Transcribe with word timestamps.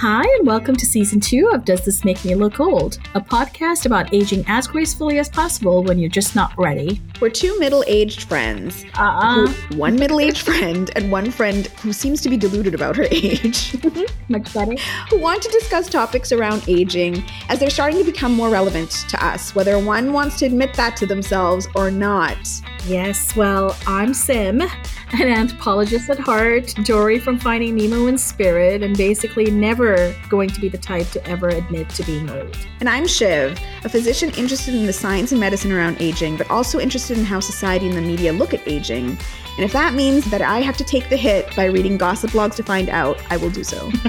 Hi, 0.00 0.22
and 0.38 0.46
welcome 0.46 0.76
to 0.76 0.86
season 0.86 1.18
two 1.18 1.48
of 1.52 1.64
Does 1.64 1.84
This 1.84 2.04
Make 2.04 2.24
Me 2.24 2.36
Look 2.36 2.60
Old? 2.60 2.98
A 3.14 3.20
podcast 3.20 3.84
about 3.84 4.14
aging 4.14 4.44
as 4.46 4.68
gracefully 4.68 5.18
as 5.18 5.28
possible 5.28 5.82
when 5.82 5.98
you're 5.98 6.08
just 6.08 6.36
not 6.36 6.52
ready. 6.56 7.02
We're 7.20 7.30
two 7.30 7.58
middle 7.58 7.82
aged 7.88 8.22
friends. 8.24 8.84
Uh-uh. 8.96 9.46
Who- 9.48 9.76
One 9.76 9.96
middle 9.96 10.20
aged 10.20 10.42
friend 10.44 10.88
and 10.94 11.10
one 11.10 11.32
friend 11.32 11.66
who 11.82 11.92
seems 11.92 12.20
to 12.22 12.28
be 12.28 12.36
deluded 12.36 12.74
about 12.76 12.96
her 12.96 13.06
age. 13.10 13.74
Much 14.28 14.54
better. 14.54 14.76
who 15.10 15.18
want 15.20 15.42
to 15.42 15.48
discuss 15.50 15.88
topics 15.88 16.30
around 16.30 16.62
aging 16.68 17.24
as 17.48 17.58
they're 17.58 17.68
starting 17.70 17.98
to 17.98 18.04
become 18.04 18.32
more 18.34 18.50
relevant 18.50 18.90
to 19.08 19.24
us, 19.24 19.54
whether 19.56 19.78
one 19.80 20.12
wants 20.12 20.38
to 20.38 20.46
admit 20.46 20.74
that 20.74 20.96
to 20.98 21.06
themselves 21.06 21.66
or 21.74 21.90
not. 21.90 22.38
Yes, 22.86 23.36
well, 23.36 23.76
I'm 23.86 24.14
Sim, 24.14 24.60
an 24.62 25.28
anthropologist 25.28 26.08
at 26.10 26.18
heart, 26.18 26.74
Dory 26.84 27.18
from 27.18 27.38
Finding 27.38 27.74
Nemo 27.74 28.06
in 28.06 28.16
spirit, 28.16 28.82
and 28.82 28.96
basically 28.96 29.50
never 29.50 30.14
going 30.28 30.48
to 30.50 30.60
be 30.60 30.68
the 30.68 30.78
type 30.78 31.08
to 31.10 31.26
ever 31.26 31.48
admit 31.48 31.88
to 31.90 32.04
being 32.04 32.30
old. 32.30 32.56
And 32.80 32.88
I'm 32.88 33.06
Shiv, 33.06 33.58
a 33.84 33.88
physician 33.88 34.30
interested 34.30 34.74
in 34.74 34.86
the 34.86 34.92
science 34.92 35.32
and 35.32 35.40
medicine 35.40 35.72
around 35.72 36.00
aging, 36.00 36.36
but 36.36 36.50
also 36.50 36.78
interested 36.78 37.18
in 37.18 37.24
how 37.24 37.40
society 37.40 37.86
and 37.86 37.96
the 37.96 38.02
media 38.02 38.32
look 38.32 38.54
at 38.54 38.66
aging. 38.66 39.06
And 39.08 39.64
if 39.64 39.72
that 39.72 39.94
means 39.94 40.30
that 40.30 40.40
I 40.40 40.60
have 40.60 40.76
to 40.78 40.84
take 40.84 41.08
the 41.08 41.16
hit 41.16 41.54
by 41.56 41.66
reading 41.66 41.98
gossip 41.98 42.30
blogs 42.30 42.54
to 42.56 42.62
find 42.62 42.88
out, 42.88 43.20
I 43.30 43.36
will 43.36 43.50
do 43.50 43.64
so. 43.64 43.90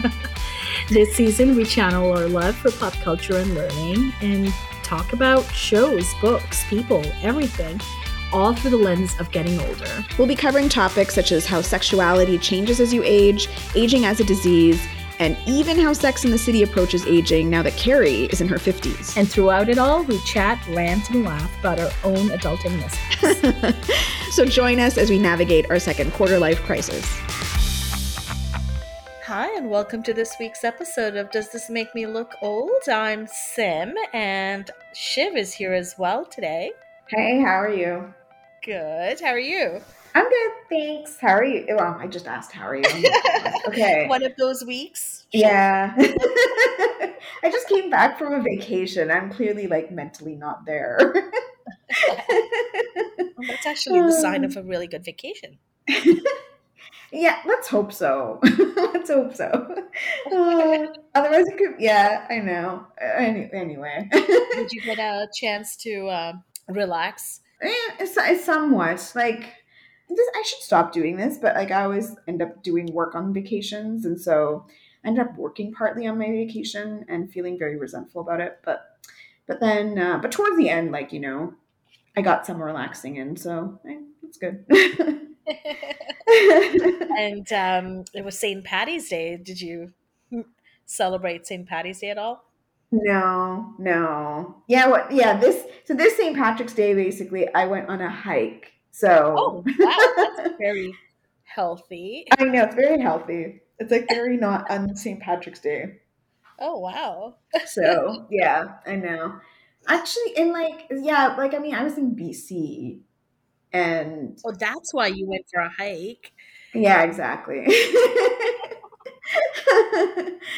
This 0.90 1.16
season, 1.16 1.56
we 1.56 1.66
channel 1.66 2.12
our 2.18 2.28
love 2.28 2.56
for 2.56 2.72
pop 2.72 2.94
culture 2.94 3.38
and 3.38 3.54
learning 3.54 4.12
and 4.22 4.52
talk 4.82 5.14
about 5.14 5.44
shows, 5.54 6.12
books, 6.20 6.64
people, 6.68 7.04
everything, 7.22 7.80
all 8.32 8.54
through 8.54 8.72
the 8.72 8.78
lens 8.78 9.20
of 9.20 9.32
getting 9.32 9.60
older. 9.60 10.06
We'll 10.18 10.28
be 10.28 10.36
covering 10.36 10.70
topics 10.70 11.16
such 11.16 11.32
as 11.32 11.46
how 11.46 11.62
sexuality 11.62 12.38
changes 12.38 12.80
as 12.80 12.94
you 12.94 13.02
age, 13.04 13.48
aging 13.76 14.06
as 14.06 14.20
a 14.20 14.24
disease, 14.24 14.86
and 15.20 15.38
even 15.46 15.78
how 15.78 15.92
Sex 15.92 16.24
and 16.24 16.32
the 16.32 16.38
City 16.38 16.64
approaches 16.64 17.06
aging 17.06 17.50
now 17.50 17.62
that 17.62 17.76
Carrie 17.76 18.26
is 18.26 18.40
in 18.40 18.48
her 18.48 18.56
50s. 18.56 19.18
And 19.18 19.30
throughout 19.30 19.68
it 19.68 19.78
all, 19.78 20.04
we 20.04 20.18
chat, 20.24 20.66
rant, 20.70 21.10
and 21.10 21.26
laugh 21.26 21.60
about 21.60 21.80
our 21.80 21.92
own 22.06 22.30
adulting 22.30 22.76
mishaps. 22.78 24.06
so 24.36 24.46
join 24.46 24.80
us 24.80 24.98
as 24.98 25.10
we 25.10 25.20
navigate 25.20 25.70
our 25.70 25.80
second 25.80 26.14
quarter 26.14 26.40
life 26.40 26.62
crisis. 26.64 27.06
Hi, 29.26 29.56
and 29.58 29.70
welcome 29.70 30.02
to 30.04 30.14
this 30.14 30.36
week's 30.40 30.64
episode 30.64 31.16
of 31.16 31.30
Does 31.32 31.50
This 31.50 31.70
Make 31.70 31.94
Me 31.94 32.08
Look 32.08 32.34
Old? 32.42 32.90
I'm 32.92 33.28
Sim, 33.28 33.94
and 34.14 34.72
Shiv 34.94 35.36
is 35.36 35.54
here 35.54 35.74
as 35.74 35.96
well 36.00 36.26
today. 36.26 36.72
Hey, 37.10 37.42
how 37.42 37.60
are 37.60 37.72
you? 37.72 38.14
Good. 38.64 39.22
How 39.22 39.30
are 39.30 39.40
you? 39.40 39.82
I'm 40.16 40.28
good, 40.28 40.52
thanks. 40.70 41.18
How 41.20 41.30
are 41.30 41.46
you? 41.46 41.66
Well, 41.70 41.96
I 42.00 42.08
just 42.08 42.28
asked 42.28 42.52
how 42.52 42.68
are 42.68 42.76
you. 42.76 42.84
okay. 43.68 44.08
One 44.08 44.24
of 44.24 44.36
those 44.38 44.66
weeks? 44.66 45.26
Yeah. 45.32 45.94
I 45.98 47.50
just 47.52 47.70
came 47.70 47.90
back 47.90 48.18
from 48.18 48.34
a 48.34 48.42
vacation. 48.42 49.12
I'm 49.12 49.32
clearly 49.32 49.68
like 49.68 49.92
mentally 49.92 50.36
not 50.36 50.66
there. 50.66 51.14
Well, 53.40 53.48
that's 53.48 53.66
actually 53.66 54.02
the 54.02 54.12
sign 54.12 54.44
of 54.44 54.58
a 54.58 54.64
really 54.64 54.86
good 54.86 55.06
vacation. 55.06 55.60
yeah, 57.10 57.40
let's 57.46 57.70
hope 57.70 57.94
so. 57.94 58.42
let's 58.76 59.10
hope 59.10 59.34
so. 59.34 59.46
Uh, 60.30 60.88
otherwise, 61.16 61.48
it 61.48 61.58
could. 61.58 61.76
Yeah, 61.80 62.28
I 62.30 62.40
know. 62.40 62.86
Uh, 63.02 63.06
Any, 63.06 63.50
anyway. 63.54 64.10
Did 64.12 64.74
you 64.74 64.82
get 64.82 65.00
a 65.00 65.30
chance 65.34 65.78
to 65.78 66.10
um, 66.10 66.44
relax? 66.68 67.40
Eh, 67.62 67.92
it's, 68.00 68.16
it's 68.18 68.46
somewhat 68.46 69.12
like 69.16 69.54
this. 70.10 70.30
I 70.36 70.44
should 70.46 70.60
stop 70.60 70.92
doing 70.92 71.18
this, 71.18 71.38
but 71.38 71.56
like 71.56 71.72
I 71.72 71.84
always 71.84 72.16
end 72.28 72.42
up 72.42 72.64
doing 72.64 72.94
work 72.94 73.16
on 73.16 73.34
vacations, 73.34 74.06
and 74.06 74.20
so 74.20 74.66
I 75.04 75.10
ended 75.10 75.28
up 75.28 75.38
working 75.38 75.74
partly 75.74 76.08
on 76.08 76.18
my 76.18 76.28
vacation 76.28 77.06
and 77.10 77.32
feeling 77.32 77.60
very 77.60 77.78
resentful 77.78 78.22
about 78.22 78.42
it. 78.42 78.60
But 78.64 79.00
but 79.48 79.60
then, 79.60 79.98
uh, 79.98 80.20
but 80.22 80.32
towards 80.32 80.58
the 80.58 80.70
end, 80.70 80.92
like 80.92 81.12
you 81.12 81.20
know, 81.20 81.54
I 82.16 82.22
got 82.22 82.46
some 82.46 82.62
relaxing 82.62 83.18
in, 83.18 83.36
so 83.36 83.80
eh, 83.88 84.00
it's 84.24 84.38
good. 84.38 84.66
and 87.18 87.52
um, 87.52 88.06
it 88.14 88.24
was 88.24 88.38
St. 88.40 88.64
Patty's 88.64 89.10
Day. 89.10 89.38
Did 89.38 89.60
you 89.60 89.94
celebrate 90.86 91.48
St. 91.48 91.68
Patty's 91.68 92.00
Day 92.00 92.12
at 92.12 92.18
all? 92.18 92.49
No, 92.92 93.76
no, 93.78 94.64
yeah, 94.68 94.88
what? 94.88 95.12
Yeah, 95.12 95.38
this. 95.38 95.66
So 95.86 95.94
this 95.94 96.18
St. 96.18 96.36
Patrick's 96.36 96.74
Day, 96.74 96.94
basically, 96.94 97.48
I 97.54 97.66
went 97.66 97.90
on 97.90 98.02
a 98.02 98.10
hike. 98.10 98.74
So 98.92 99.36
Oh, 99.38 99.64
wow. 99.84 100.14
That's 100.18 100.42
very 100.60 101.00
healthy. 101.44 102.26
I 102.38 102.44
know 102.46 102.64
it's 102.64 102.76
very 102.76 103.02
healthy. 103.02 103.62
It's 103.80 103.92
like 103.92 104.08
very 104.10 104.38
not 104.38 104.66
on 104.70 104.96
St. 104.96 105.20
Patrick's 105.22 105.60
Day. 105.60 106.00
Oh, 106.60 106.80
wow. 106.80 107.36
So 107.66 108.28
yeah, 108.32 108.76
I 108.86 108.96
know. 108.96 109.40
Actually, 109.88 110.34
in 110.38 110.52
like 110.52 110.88
yeah, 110.92 111.36
like 111.38 111.54
I 111.54 111.60
mean, 111.60 111.74
I 111.76 111.84
was 111.84 111.98
in 111.98 112.16
BC, 112.16 113.02
and 113.74 114.40
Oh, 114.46 114.52
that's 114.58 114.94
why 114.94 115.08
you 115.08 115.28
went 115.28 115.46
for 115.54 115.62
a 115.62 115.70
hike. 115.70 116.34
yeah, 116.74 117.04
exactly. 117.04 117.66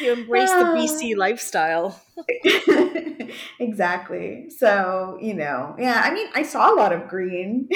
You 0.00 0.12
embrace 0.12 0.50
the 0.50 0.64
BC 0.64 1.12
um. 1.12 1.18
lifestyle. 1.18 2.00
exactly. 3.60 4.50
So 4.50 5.18
you 5.20 5.34
know, 5.34 5.74
yeah. 5.78 6.02
I 6.04 6.12
mean, 6.12 6.28
I 6.34 6.42
saw 6.42 6.72
a 6.72 6.76
lot 6.76 6.92
of 6.92 7.08
green 7.08 7.68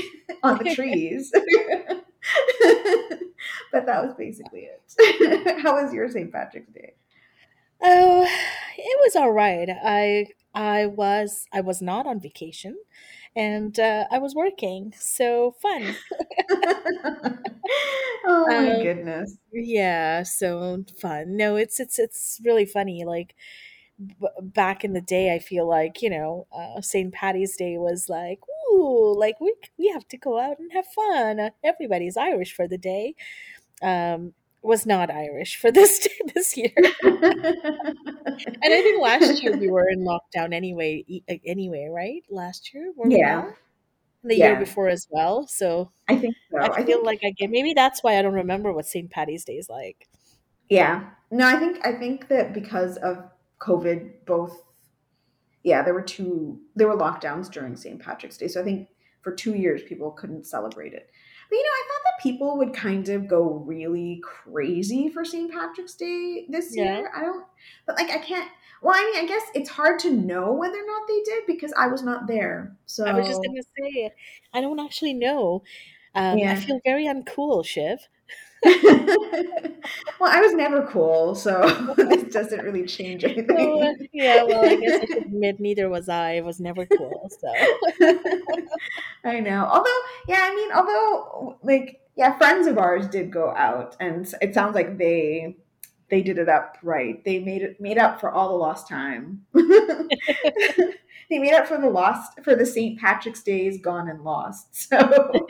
on 0.42 0.58
the 0.58 0.74
trees, 0.74 1.30
but 3.72 3.86
that 3.86 4.04
was 4.04 4.14
basically 4.14 4.68
it. 4.68 5.58
How 5.62 5.82
was 5.82 5.92
your 5.92 6.08
St. 6.08 6.32
Patrick's 6.32 6.72
Day? 6.72 6.94
Oh, 7.82 8.26
it 8.76 9.00
was 9.04 9.16
all 9.16 9.32
right. 9.32 9.68
I 9.68 10.28
I 10.54 10.86
was 10.86 11.46
I 11.52 11.60
was 11.60 11.82
not 11.82 12.06
on 12.06 12.20
vacation, 12.20 12.76
and 13.36 13.78
uh, 13.80 14.06
I 14.10 14.18
was 14.18 14.34
working. 14.34 14.94
So 14.98 15.52
fun. 15.62 15.98
oh 18.24 18.46
my 18.48 18.72
Um, 18.72 18.80
goodness. 18.80 19.36
Yeah, 19.52 20.22
so 20.24 20.84
fun. 21.00 21.36
No, 21.36 21.56
it's 21.56 21.80
it's 21.80 21.98
it's 21.98 22.40
really 22.44 22.66
funny. 22.66 23.04
Like 23.06 23.34
b- 23.98 24.28
back 24.42 24.84
in 24.84 24.92
the 24.94 25.00
day, 25.02 25.34
I 25.34 25.38
feel 25.40 25.68
like 25.68 26.02
you 26.02 26.10
know, 26.10 26.46
uh, 26.52 26.80
St. 26.82 27.12
Patty's 27.14 27.56
Day 27.56 27.78
was 27.78 28.08
like, 28.10 28.40
ooh, 28.72 29.14
like 29.18 29.40
we 29.40 29.54
we 29.78 29.88
have 29.90 30.08
to 30.08 30.18
go 30.18 30.38
out 30.40 30.58
and 30.60 30.72
have 30.72 30.86
fun. 30.88 31.40
Uh, 31.40 31.50
everybody's 31.64 32.16
Irish 32.18 32.54
for 32.54 32.68
the 32.68 32.78
day. 32.78 33.14
Um, 33.82 34.34
was 34.66 34.84
not 34.86 35.10
Irish 35.10 35.56
for 35.56 35.70
this 35.70 36.06
this 36.34 36.56
year, 36.56 36.72
and 36.76 37.54
I 38.64 38.82
think 38.82 39.00
last 39.02 39.42
year 39.42 39.56
we 39.56 39.70
were 39.70 39.88
in 39.88 40.00
lockdown 40.00 40.52
anyway. 40.52 41.04
Anyway, 41.44 41.88
right? 41.90 42.22
Last 42.30 42.72
year, 42.74 42.92
Yeah. 43.06 43.52
the 44.24 44.36
year 44.36 44.56
before 44.56 44.88
as 44.88 45.06
well. 45.10 45.46
So 45.46 45.92
I 46.08 46.16
think 46.16 46.34
so. 46.50 46.58
I 46.58 46.66
I 46.66 46.76
feel 46.84 46.86
think 46.98 47.06
like 47.06 47.20
I 47.24 47.30
get 47.30 47.50
maybe 47.50 47.72
that's 47.74 48.02
why 48.02 48.18
I 48.18 48.22
don't 48.22 48.34
remember 48.34 48.72
what 48.72 48.86
St. 48.86 49.10
Patty's 49.10 49.44
Day 49.44 49.54
is 49.54 49.68
like. 49.68 50.08
Yeah. 50.68 51.10
No, 51.30 51.46
I 51.46 51.58
think 51.58 51.86
I 51.86 51.92
think 51.92 52.28
that 52.28 52.52
because 52.52 52.96
of 52.98 53.24
COVID, 53.60 54.26
both 54.26 54.62
yeah, 55.62 55.82
there 55.82 55.94
were 55.94 56.02
two 56.02 56.60
there 56.74 56.88
were 56.88 56.96
lockdowns 56.96 57.50
during 57.50 57.76
St. 57.76 58.00
Patrick's 58.00 58.36
Day. 58.36 58.48
So 58.48 58.60
I 58.60 58.64
think 58.64 58.88
for 59.22 59.32
two 59.32 59.54
years 59.54 59.82
people 59.82 60.10
couldn't 60.12 60.46
celebrate 60.46 60.92
it. 60.92 61.10
But 61.48 61.56
you 61.56 61.62
know, 61.62 61.68
I 61.68 61.82
thought 61.88 62.02
that 62.04 62.22
people 62.22 62.58
would 62.58 62.74
kind 62.74 63.08
of 63.08 63.28
go 63.28 63.42
really 63.66 64.20
crazy 64.24 65.08
for 65.08 65.24
St. 65.24 65.50
Patrick's 65.52 65.94
Day 65.94 66.46
this 66.48 66.74
Yeah. 66.74 66.84
year. 66.84 67.10
I 67.14 67.22
don't 67.22 67.44
but 67.86 67.96
like 67.96 68.10
I 68.10 68.18
can't 68.18 68.50
well, 68.82 68.94
I 68.94 69.04
mean, 69.04 69.24
I 69.24 69.26
guess 69.26 69.42
it's 69.54 69.70
hard 69.70 69.98
to 70.00 70.10
know 70.12 70.52
whether 70.52 70.76
or 70.76 70.86
not 70.86 71.08
they 71.08 71.22
did 71.24 71.44
because 71.46 71.72
I 71.76 71.88
was 71.88 72.02
not 72.02 72.26
there. 72.26 72.76
So 72.86 73.04
I 73.06 73.12
was 73.14 73.26
just 73.26 73.42
gonna 73.42 73.62
say, 73.62 74.12
I 74.52 74.60
don't 74.60 74.80
actually 74.80 75.14
know. 75.14 75.62
Um, 76.14 76.44
I 76.48 76.54
feel 76.56 76.80
very 76.84 77.04
uncool, 77.06 77.64
Shiv. 77.64 78.08
well, 78.64 80.30
I 80.32 80.40
was 80.40 80.54
never 80.54 80.86
cool, 80.86 81.34
so 81.34 81.94
this 81.96 82.32
doesn't 82.32 82.64
really 82.64 82.86
change 82.86 83.24
anything. 83.24 83.46
So, 83.48 83.82
uh, 83.82 83.92
yeah, 84.12 84.42
well, 84.44 84.64
I 84.64 84.76
guess 84.76 85.02
I 85.02 85.06
should 85.06 85.26
admit 85.26 85.60
neither 85.60 85.88
was 85.88 86.08
I. 86.08 86.36
I 86.36 86.40
was 86.40 86.58
never 86.58 86.86
cool. 86.86 87.30
So 87.38 87.48
I 89.24 89.40
know. 89.40 89.66
Although, 89.70 90.00
yeah, 90.26 90.48
I 90.50 90.54
mean, 90.54 90.72
although, 90.72 91.58
like, 91.62 92.00
yeah, 92.16 92.36
friends 92.38 92.66
of 92.66 92.78
ours 92.78 93.06
did 93.08 93.30
go 93.30 93.50
out, 93.54 93.96
and 94.00 94.26
it 94.40 94.54
sounds 94.54 94.74
like 94.74 94.96
they 94.96 95.56
they 96.08 96.22
did 96.22 96.38
it 96.38 96.48
up 96.48 96.78
right. 96.82 97.22
They 97.24 97.38
made 97.40 97.62
it 97.62 97.80
made 97.80 97.98
up 97.98 98.20
for 98.20 98.30
all 98.30 98.48
the 98.48 98.54
lost 98.54 98.88
time. 98.88 99.42
they 99.52 101.38
made 101.38 101.54
up 101.54 101.66
for 101.66 101.78
the 101.78 101.90
lost 101.90 102.40
for 102.42 102.54
the 102.54 102.66
St. 102.66 102.98
Patrick's 102.98 103.42
Days 103.42 103.80
gone 103.80 104.08
and 104.08 104.24
lost. 104.24 104.88
So, 104.88 105.46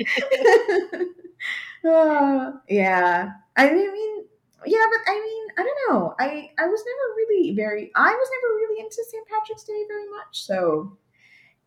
Yeah, 2.69 3.31
I 3.57 3.73
mean, 3.73 4.25
yeah, 4.67 4.85
but 4.91 5.01
I 5.13 5.15
mean, 5.15 5.47
I 5.59 5.63
don't 5.63 5.81
know. 5.95 6.15
I 6.19 6.51
I 6.59 6.67
was 6.67 6.83
never 6.85 7.15
really 7.17 7.55
very. 7.55 7.91
I 7.95 8.11
was 8.13 8.29
never 8.35 8.55
really 8.57 8.81
into 8.81 9.05
St. 9.05 9.27
Patrick's 9.29 9.65
Day 9.65 9.85
very 9.89 10.09
much. 10.11 10.43
So. 10.45 10.99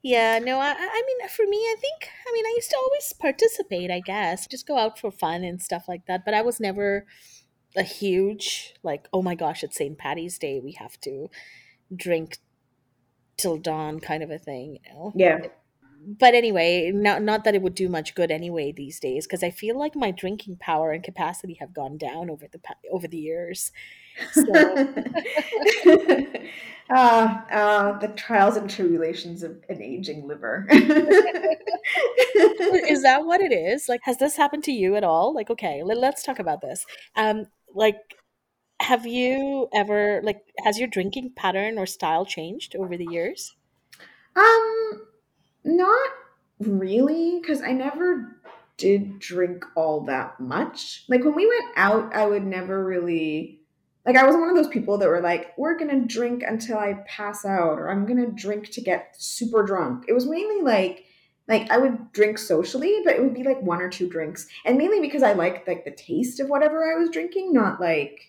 yeah, 0.01 0.39
no, 0.39 0.59
I, 0.59 0.69
I 0.69 0.73
I 0.77 1.03
mean, 1.07 1.27
for 1.29 1.45
me, 1.45 1.57
I 1.57 1.75
think, 1.79 2.09
I 2.27 2.31
mean, 2.33 2.45
I 2.45 2.53
used 2.55 2.69
to 2.71 2.77
always 2.77 3.13
participate. 3.13 3.91
I 3.91 3.99
guess 3.99 4.47
just 4.47 4.67
go 4.67 4.77
out 4.77 4.97
for 4.99 5.11
fun 5.11 5.43
and 5.43 5.61
stuff 5.61 5.85
like 5.87 6.05
that. 6.07 6.23
But 6.25 6.33
I 6.33 6.41
was 6.41 6.59
never 6.59 7.05
a 7.77 7.83
huge 7.83 8.73
like 8.83 9.07
oh 9.13 9.21
my 9.21 9.35
gosh 9.35 9.63
it's 9.63 9.77
st 9.77 9.97
patty's 9.97 10.39
day 10.39 10.59
we 10.59 10.71
have 10.73 10.99
to 11.01 11.29
drink 11.95 12.39
till 13.37 13.57
dawn 13.57 13.99
kind 13.99 14.23
of 14.23 14.31
a 14.31 14.37
thing 14.39 14.79
you 14.83 14.93
know 14.93 15.13
Yeah. 15.15 15.39
But 16.07 16.33
anyway 16.33 16.91
not 16.93 17.21
not 17.21 17.43
that 17.43 17.55
it 17.55 17.61
would 17.61 17.75
do 17.75 17.89
much 17.89 18.15
good 18.15 18.31
anyway 18.31 18.71
these 18.71 18.99
days 18.99 19.25
because 19.25 19.43
i 19.43 19.49
feel 19.49 19.77
like 19.77 19.95
my 19.95 20.11
drinking 20.11 20.57
power 20.59 20.91
and 20.91 21.03
capacity 21.03 21.55
have 21.55 21.73
gone 21.73 21.97
down 21.97 22.29
over 22.29 22.45
the 22.51 22.59
over 22.91 23.07
the 23.07 23.17
years. 23.17 23.71
So 24.33 24.43
uh, 26.89 26.89
uh, 26.95 27.99
the 27.99 28.07
trials 28.15 28.57
and 28.57 28.69
tribulations 28.69 29.43
of 29.43 29.51
an 29.69 29.81
aging 29.81 30.27
liver. 30.27 30.67
is 30.71 30.81
that 33.03 33.25
what 33.25 33.41
it 33.41 33.51
is? 33.51 33.87
Like 33.87 34.01
has 34.03 34.17
this 34.17 34.35
happened 34.35 34.63
to 34.65 34.71
you 34.71 34.95
at 34.95 35.03
all? 35.03 35.33
Like 35.33 35.49
okay 35.49 35.83
let, 35.83 35.97
let's 35.97 36.23
talk 36.23 36.39
about 36.39 36.61
this. 36.61 36.85
Um 37.15 37.45
like 37.73 37.97
have 38.81 39.05
you 39.05 39.67
ever 39.73 40.21
like 40.23 40.41
has 40.63 40.79
your 40.79 40.87
drinking 40.87 41.33
pattern 41.35 41.77
or 41.77 41.85
style 41.85 42.25
changed 42.25 42.75
over 42.75 42.97
the 42.97 43.07
years? 43.09 43.55
Um, 44.35 45.01
not 45.63 46.09
really, 46.59 47.39
because 47.39 47.61
I 47.61 47.71
never 47.71 48.39
did 48.77 49.19
drink 49.19 49.65
all 49.75 50.01
that 50.05 50.39
much. 50.39 51.03
Like 51.07 51.23
when 51.23 51.35
we 51.35 51.47
went 51.47 51.71
out, 51.75 52.15
I 52.15 52.25
would 52.25 52.45
never 52.45 52.83
really 52.83 53.59
like 54.05 54.15
I 54.15 54.25
wasn't 54.25 54.41
one 54.41 54.49
of 54.49 54.55
those 54.55 54.73
people 54.73 54.97
that 54.97 55.09
were 55.09 55.21
like, 55.21 55.53
we're 55.57 55.77
gonna 55.77 55.99
drink 55.99 56.43
until 56.47 56.77
I 56.77 57.03
pass 57.07 57.45
out, 57.45 57.77
or 57.77 57.89
I'm 57.89 58.05
gonna 58.05 58.31
drink 58.31 58.71
to 58.71 58.81
get 58.81 59.15
super 59.17 59.63
drunk. 59.63 60.05
It 60.07 60.13
was 60.13 60.25
mainly 60.25 60.61
like 60.61 61.05
like 61.47 61.69
I 61.69 61.77
would 61.77 62.11
drink 62.13 62.37
socially, 62.37 63.01
but 63.03 63.15
it 63.15 63.21
would 63.21 63.33
be 63.33 63.43
like 63.43 63.61
one 63.61 63.81
or 63.81 63.89
two 63.89 64.07
drinks. 64.07 64.47
And 64.65 64.77
mainly 64.77 65.01
because 65.01 65.23
I 65.23 65.33
liked 65.33 65.67
like 65.67 65.83
the 65.83 65.91
taste 65.91 66.39
of 66.39 66.47
whatever 66.47 66.91
I 66.91 66.97
was 66.97 67.09
drinking, 67.09 67.53
not 67.53 67.81
like 67.81 68.28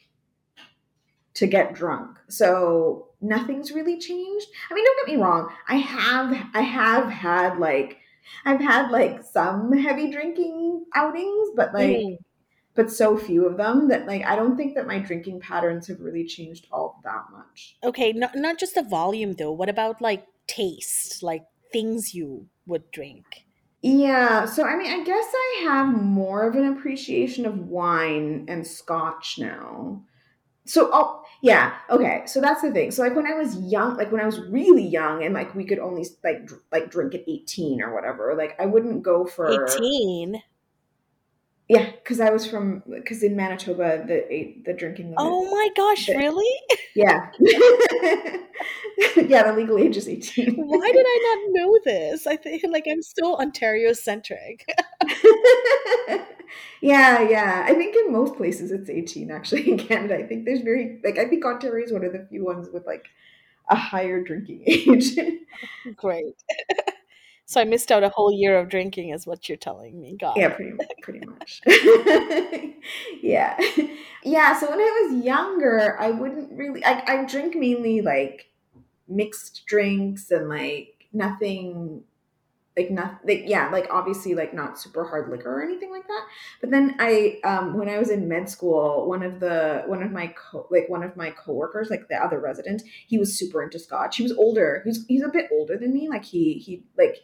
to 1.34 1.46
get 1.46 1.74
drunk. 1.74 2.18
So 2.28 3.08
nothing's 3.20 3.72
really 3.72 3.98
changed. 3.98 4.46
I 4.70 4.74
mean, 4.74 4.84
don't 4.84 5.06
get 5.06 5.14
me 5.16 5.22
wrong. 5.22 5.52
I 5.68 5.76
have 5.76 6.32
I 6.54 6.62
have 6.62 7.08
had 7.10 7.58
like 7.58 7.98
I've 8.44 8.60
had 8.60 8.90
like 8.90 9.22
some 9.24 9.72
heavy 9.72 10.10
drinking 10.10 10.86
outings, 10.94 11.50
but 11.56 11.72
like 11.74 12.06
Mm. 12.08 12.16
but 12.74 12.90
so 12.90 13.16
few 13.18 13.46
of 13.46 13.56
them 13.56 13.88
that 13.88 14.06
like 14.06 14.24
I 14.24 14.36
don't 14.36 14.56
think 14.56 14.74
that 14.74 14.86
my 14.86 14.98
drinking 14.98 15.40
patterns 15.40 15.86
have 15.88 16.00
really 16.00 16.24
changed 16.26 16.66
all 16.72 17.00
that 17.04 17.24
much. 17.32 17.76
okay 17.82 18.12
not, 18.12 18.36
not 18.36 18.58
just 18.58 18.74
the 18.74 18.82
volume 18.82 19.34
though 19.34 19.52
what 19.52 19.68
about 19.68 20.00
like 20.00 20.26
taste 20.46 21.22
like 21.22 21.44
things 21.72 22.14
you 22.14 22.48
would 22.66 22.90
drink 22.90 23.46
Yeah, 23.82 24.44
so 24.44 24.64
I 24.64 24.76
mean, 24.76 24.90
I 24.92 25.02
guess 25.04 25.24
I 25.34 25.60
have 25.64 25.88
more 25.88 26.46
of 26.46 26.54
an 26.54 26.66
appreciation 26.66 27.46
of 27.46 27.58
wine 27.68 28.44
and 28.48 28.66
scotch 28.66 29.38
now. 29.38 30.04
So, 30.66 30.90
oh, 30.92 31.19
yeah, 31.42 31.74
okay. 31.88 32.22
So 32.26 32.40
that's 32.40 32.62
the 32.62 32.70
thing. 32.70 32.90
So, 32.90 33.02
like 33.02 33.14
when 33.16 33.26
I 33.26 33.34
was 33.34 33.56
young, 33.58 33.96
like 33.96 34.12
when 34.12 34.20
I 34.20 34.26
was 34.26 34.40
really 34.40 34.86
young, 34.86 35.22
and 35.24 35.32
like 35.34 35.54
we 35.54 35.64
could 35.64 35.78
only 35.78 36.06
like 36.22 36.46
dr- 36.46 36.62
like 36.72 36.90
drink 36.90 37.14
at 37.14 37.22
eighteen 37.28 37.80
or 37.82 37.94
whatever. 37.94 38.34
Like 38.36 38.56
I 38.60 38.66
wouldn't 38.66 39.02
go 39.02 39.24
for 39.26 39.50
18 39.76 40.42
yeah, 41.68 41.92
because 41.92 42.18
I 42.20 42.30
was 42.30 42.44
from 42.50 42.82
because 42.88 43.22
in 43.22 43.36
Manitoba 43.36 44.04
the 44.04 44.56
the 44.64 44.72
drinking 44.72 45.06
limit. 45.06 45.18
oh 45.20 45.44
my 45.50 45.68
gosh 45.76 46.06
The- 46.06 46.16
really 46.16 46.44
Yeah, 46.96 47.30
yeah, 49.16 49.44
the 49.44 49.52
legal 49.56 49.78
age 49.78 49.96
is 49.96 50.08
eighteen. 50.08 50.54
why 50.56 50.90
did 50.92 51.06
i 51.06 51.18
not 51.28 51.38
know 51.62 51.78
this 51.84 52.26
i 52.26 52.36
think 52.36 52.64
like 52.68 52.86
i'm 52.90 53.02
still 53.02 53.36
ontario 53.36 53.92
centric 53.92 54.66
yeah, 56.80 57.28
yeah. 57.28 57.64
I 57.66 57.74
think 57.74 57.94
in 57.96 58.12
most 58.12 58.36
places 58.36 58.70
it's 58.70 58.90
18 58.90 59.30
actually 59.30 59.68
in 59.70 59.78
Canada. 59.78 60.16
I 60.16 60.26
think 60.26 60.44
there's 60.44 60.62
very 60.62 61.00
like 61.04 61.18
I 61.18 61.26
think 61.26 61.44
Ontario 61.44 61.84
is 61.84 61.92
one 61.92 62.04
of 62.04 62.12
the 62.12 62.26
few 62.30 62.44
ones 62.44 62.68
with 62.72 62.86
like 62.86 63.06
a 63.68 63.76
higher 63.76 64.22
drinking 64.22 64.64
age. 64.66 65.16
great 65.96 66.34
so 67.44 67.60
i 67.60 67.64
missed 67.64 67.92
out 67.92 68.02
a 68.02 68.08
whole 68.08 68.32
year 68.32 68.58
of 68.58 68.68
drinking 68.68 69.10
is 69.10 69.26
what 69.26 69.48
you're 69.48 69.58
telling 69.58 70.00
me 70.00 70.16
god 70.18 70.36
yeah, 70.36 70.48
pretty 70.48 70.72
pretty 71.02 71.20
much. 71.26 71.60
yeah. 73.22 73.56
Yeah, 74.22 74.58
so 74.58 74.68
when 74.68 74.78
I 74.78 75.08
was 75.08 75.24
younger, 75.24 75.98
I 75.98 76.10
wouldn't 76.10 76.52
really 76.52 76.84
I 76.84 77.02
I 77.06 77.24
drink 77.24 77.56
mainly 77.56 78.02
like 78.02 78.50
mixed 79.08 79.64
drinks 79.66 80.30
and 80.30 80.48
like 80.48 81.06
nothing 81.12 82.02
like 82.76 82.90
nothing 82.90 83.18
like 83.24 83.42
yeah 83.46 83.68
like 83.70 83.86
obviously 83.90 84.34
like 84.34 84.54
not 84.54 84.78
super 84.78 85.04
hard 85.04 85.28
liquor 85.30 85.60
or 85.60 85.62
anything 85.62 85.90
like 85.90 86.06
that. 86.06 86.26
But 86.60 86.70
then 86.70 86.94
i 86.98 87.38
um 87.44 87.76
when 87.76 87.88
i 87.88 87.98
was 87.98 88.10
in 88.10 88.28
med 88.28 88.48
school 88.48 89.08
one 89.08 89.22
of 89.22 89.40
the 89.40 89.82
one 89.86 90.02
of 90.02 90.12
my 90.12 90.28
co- 90.28 90.66
like 90.70 90.88
one 90.88 91.02
of 91.02 91.16
my 91.16 91.30
coworkers 91.30 91.90
like 91.90 92.08
the 92.08 92.16
other 92.16 92.38
resident 92.38 92.82
he 93.06 93.18
was 93.18 93.36
super 93.38 93.62
into 93.62 93.78
scotch. 93.78 94.16
He 94.16 94.22
was 94.22 94.32
older. 94.32 94.82
He's 94.84 95.04
he's 95.06 95.22
a 95.22 95.28
bit 95.28 95.48
older 95.52 95.76
than 95.76 95.92
me. 95.92 96.08
Like 96.08 96.24
he 96.24 96.54
he 96.54 96.84
like 96.96 97.18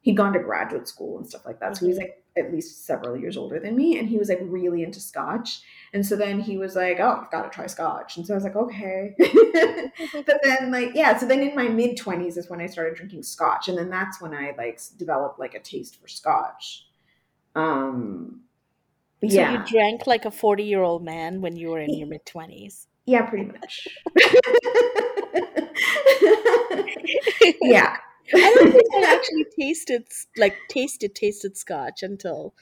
he'd 0.00 0.16
gone 0.16 0.32
to 0.32 0.38
graduate 0.40 0.88
school 0.88 1.18
and 1.18 1.28
stuff 1.28 1.44
like 1.44 1.60
that. 1.60 1.76
So 1.76 1.86
he's 1.86 1.98
like 1.98 2.22
at 2.36 2.52
least 2.52 2.84
several 2.86 3.16
years 3.16 3.36
older 3.36 3.58
than 3.58 3.76
me 3.76 3.98
and 3.98 4.08
he 4.08 4.18
was 4.18 4.28
like 4.28 4.40
really 4.42 4.82
into 4.82 5.00
scotch. 5.00 5.60
And 5.92 6.04
so 6.04 6.16
then 6.16 6.40
he 6.40 6.58
was 6.58 6.76
like 6.76 6.98
oh 7.00 7.22
i've 7.22 7.30
got 7.30 7.42
to 7.42 7.50
try 7.50 7.66
scotch. 7.66 8.16
And 8.16 8.26
so 8.26 8.34
i 8.34 8.36
was 8.36 8.44
like 8.44 8.56
okay. 8.56 9.14
But 10.26 10.40
then 10.42 10.70
like 10.70 10.92
yeah 10.94 11.16
so 11.16 11.26
then 11.26 11.40
in 11.40 11.54
my 11.54 11.68
mid 11.68 11.96
20s 11.96 12.36
is 12.36 12.50
when 12.50 12.60
i 12.60 12.66
started 12.66 12.94
drinking 12.96 13.22
scotch 13.22 13.68
and 13.68 13.78
then 13.78 13.90
that's 13.90 14.20
when 14.20 14.34
i 14.34 14.54
like 14.56 14.80
developed 14.96 15.38
like 15.38 15.54
a 15.54 15.60
taste 15.60 16.00
for 16.00 16.08
scotch. 16.08 16.86
Um 17.54 18.42
so 19.22 19.28
yeah. 19.34 19.52
you 19.52 19.64
drank 19.66 20.06
like 20.06 20.24
a 20.24 20.30
40 20.30 20.62
year 20.62 20.82
old 20.82 21.02
man 21.02 21.40
when 21.40 21.56
you 21.56 21.70
were 21.70 21.80
in 21.80 21.94
your 21.94 22.08
mid 22.08 22.24
20s 22.26 22.86
yeah 23.06 23.22
pretty 23.22 23.46
much. 23.46 23.88
Yeah 27.62 27.96
I 28.42 28.50
don't 28.50 28.72
think 28.72 28.90
I 28.94 29.14
actually 29.14 29.46
tasted 29.58 30.08
like 30.36 30.68
tasted 30.68 31.14
tasted 31.14 31.56
scotch 31.56 32.02
until 32.02 32.54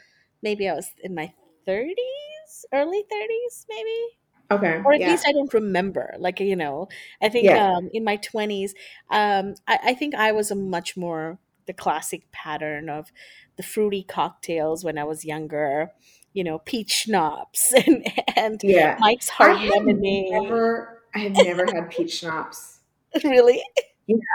maybe 0.43 0.69
I 0.69 0.75
was 0.75 0.90
in 1.02 1.14
my 1.14 1.32
30s, 1.66 2.66
early 2.72 3.05
30s 3.11 3.66
maybe. 3.69 4.19
okay 4.50 4.82
Or 4.84 4.93
at 4.94 5.02
yeah 5.02 5.06
least 5.06 5.25
I 5.26 5.32
don't 5.32 5.52
remember. 5.55 6.14
Like, 6.19 6.40
you 6.40 6.56
know, 6.56 6.88
I 7.22 7.28
think 7.28 7.50
Yeah. 7.50 7.56
um 7.56 7.88
in 7.93 8.05
my 8.05 8.16
20s, 8.16 8.75
um 9.11 9.55
I, 9.66 9.78
I 9.84 9.94
think 9.94 10.14
I 10.14 10.32
was 10.32 10.50
a 10.50 10.55
much 10.56 10.96
more 10.96 11.38
the 11.66 11.72
classic 11.72 12.31
pattern 12.32 12.90
of 12.90 13.11
the 13.56 13.62
fruity 13.62 14.02
cocktails 14.05 14.84
when 14.84 14.99
I 14.99 15.05
was 15.05 15.25
younger, 15.25 15.93
you 16.34 16.44
know, 16.44 16.58
peach 16.61 16.93
schnapps 16.93 17.73
and 17.87 18.04
and 18.37 18.62
yeah 18.62 18.99
Mike's 18.99 19.28
i 19.40 19.49
hard 19.49 19.52
have 19.52 19.71
lemonade. 19.76 20.30
never 20.30 21.02
i 21.14 21.18
have 21.18 21.33
never 21.33 21.66
had 21.73 21.90
peach 21.90 22.18
schnapps 22.18 22.80
really? 23.25 23.62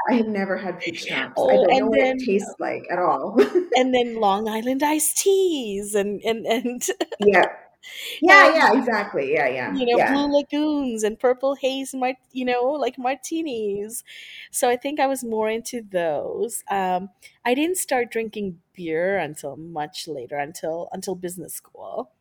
I 0.10 0.14
have 0.16 0.28
never 0.28 0.58
had 0.58 0.80
peach 0.80 1.04
schnapps. 1.06 1.46
I 1.50 1.58
Oh, 1.58 1.60
don't 1.60 1.78
know 1.78 1.88
what 1.88 2.00
then 2.00 2.18
it 2.18 2.20
tastes 2.26 2.56
like 2.60 2.84
at 2.92 3.00
all. 3.00 3.38
and 3.76 3.94
then 3.94 4.16
Long 4.16 4.48
Island 4.48 4.84
iced 4.84 5.18
teas 5.18 5.96
and 5.96 6.22
and 6.24 6.46
and 6.46 6.82
yeah. 7.20 7.46
Yeah 8.22 8.48
Um, 8.48 8.54
yeah 8.54 8.74
exactly. 8.80 9.34
Yeah 9.34 9.48
yeah 9.48 9.76
you 9.76 9.86
know 9.86 10.00
yeah. 10.00 10.06
Blue 10.06 10.28
lagoons 10.32 11.04
and 11.04 11.20
purple 11.20 11.56
haze 11.56 11.94
mart 11.94 12.16
you 12.32 12.46
know 12.46 12.64
like 12.66 12.98
martinis. 12.98 14.04
So 14.52 14.70
i 14.70 14.76
think 14.78 15.00
i 15.00 15.08
was 15.08 15.24
more 15.24 15.50
into 15.50 15.82
those. 15.82 16.64
Um 16.70 17.10
i 17.46 17.54
didn't 17.54 17.78
start 17.78 18.12
drinking 18.12 18.62
beer 18.74 19.18
until 19.18 19.56
much 19.58 20.08
later 20.08 20.38
until 20.38 20.90
until 20.92 21.16
business 21.16 21.54
school. 21.54 22.12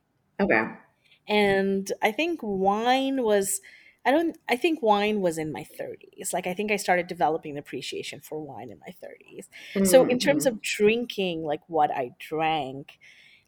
Okay. 0.40 0.78
And 1.26 1.92
i 2.02 2.10
think 2.10 2.40
wine 2.42 3.22
was 3.22 3.60
i 4.04 4.10
don't 4.10 4.36
i 4.48 4.56
think 4.56 4.82
wine 4.82 5.20
was 5.20 5.38
in 5.38 5.52
my 5.52 5.64
30s 5.64 6.32
like 6.32 6.46
i 6.46 6.54
think 6.54 6.70
i 6.70 6.76
started 6.76 7.06
developing 7.06 7.52
an 7.52 7.58
appreciation 7.58 8.20
for 8.20 8.40
wine 8.40 8.70
in 8.70 8.78
my 8.78 8.92
30s 9.02 9.48
so 9.82 10.04
in 10.06 10.18
terms 10.18 10.44
Mhm. 10.44 10.48
of 10.52 10.60
drinking 10.62 11.42
like 11.44 11.60
what 11.68 11.90
i 11.90 12.10
drank 12.18 12.98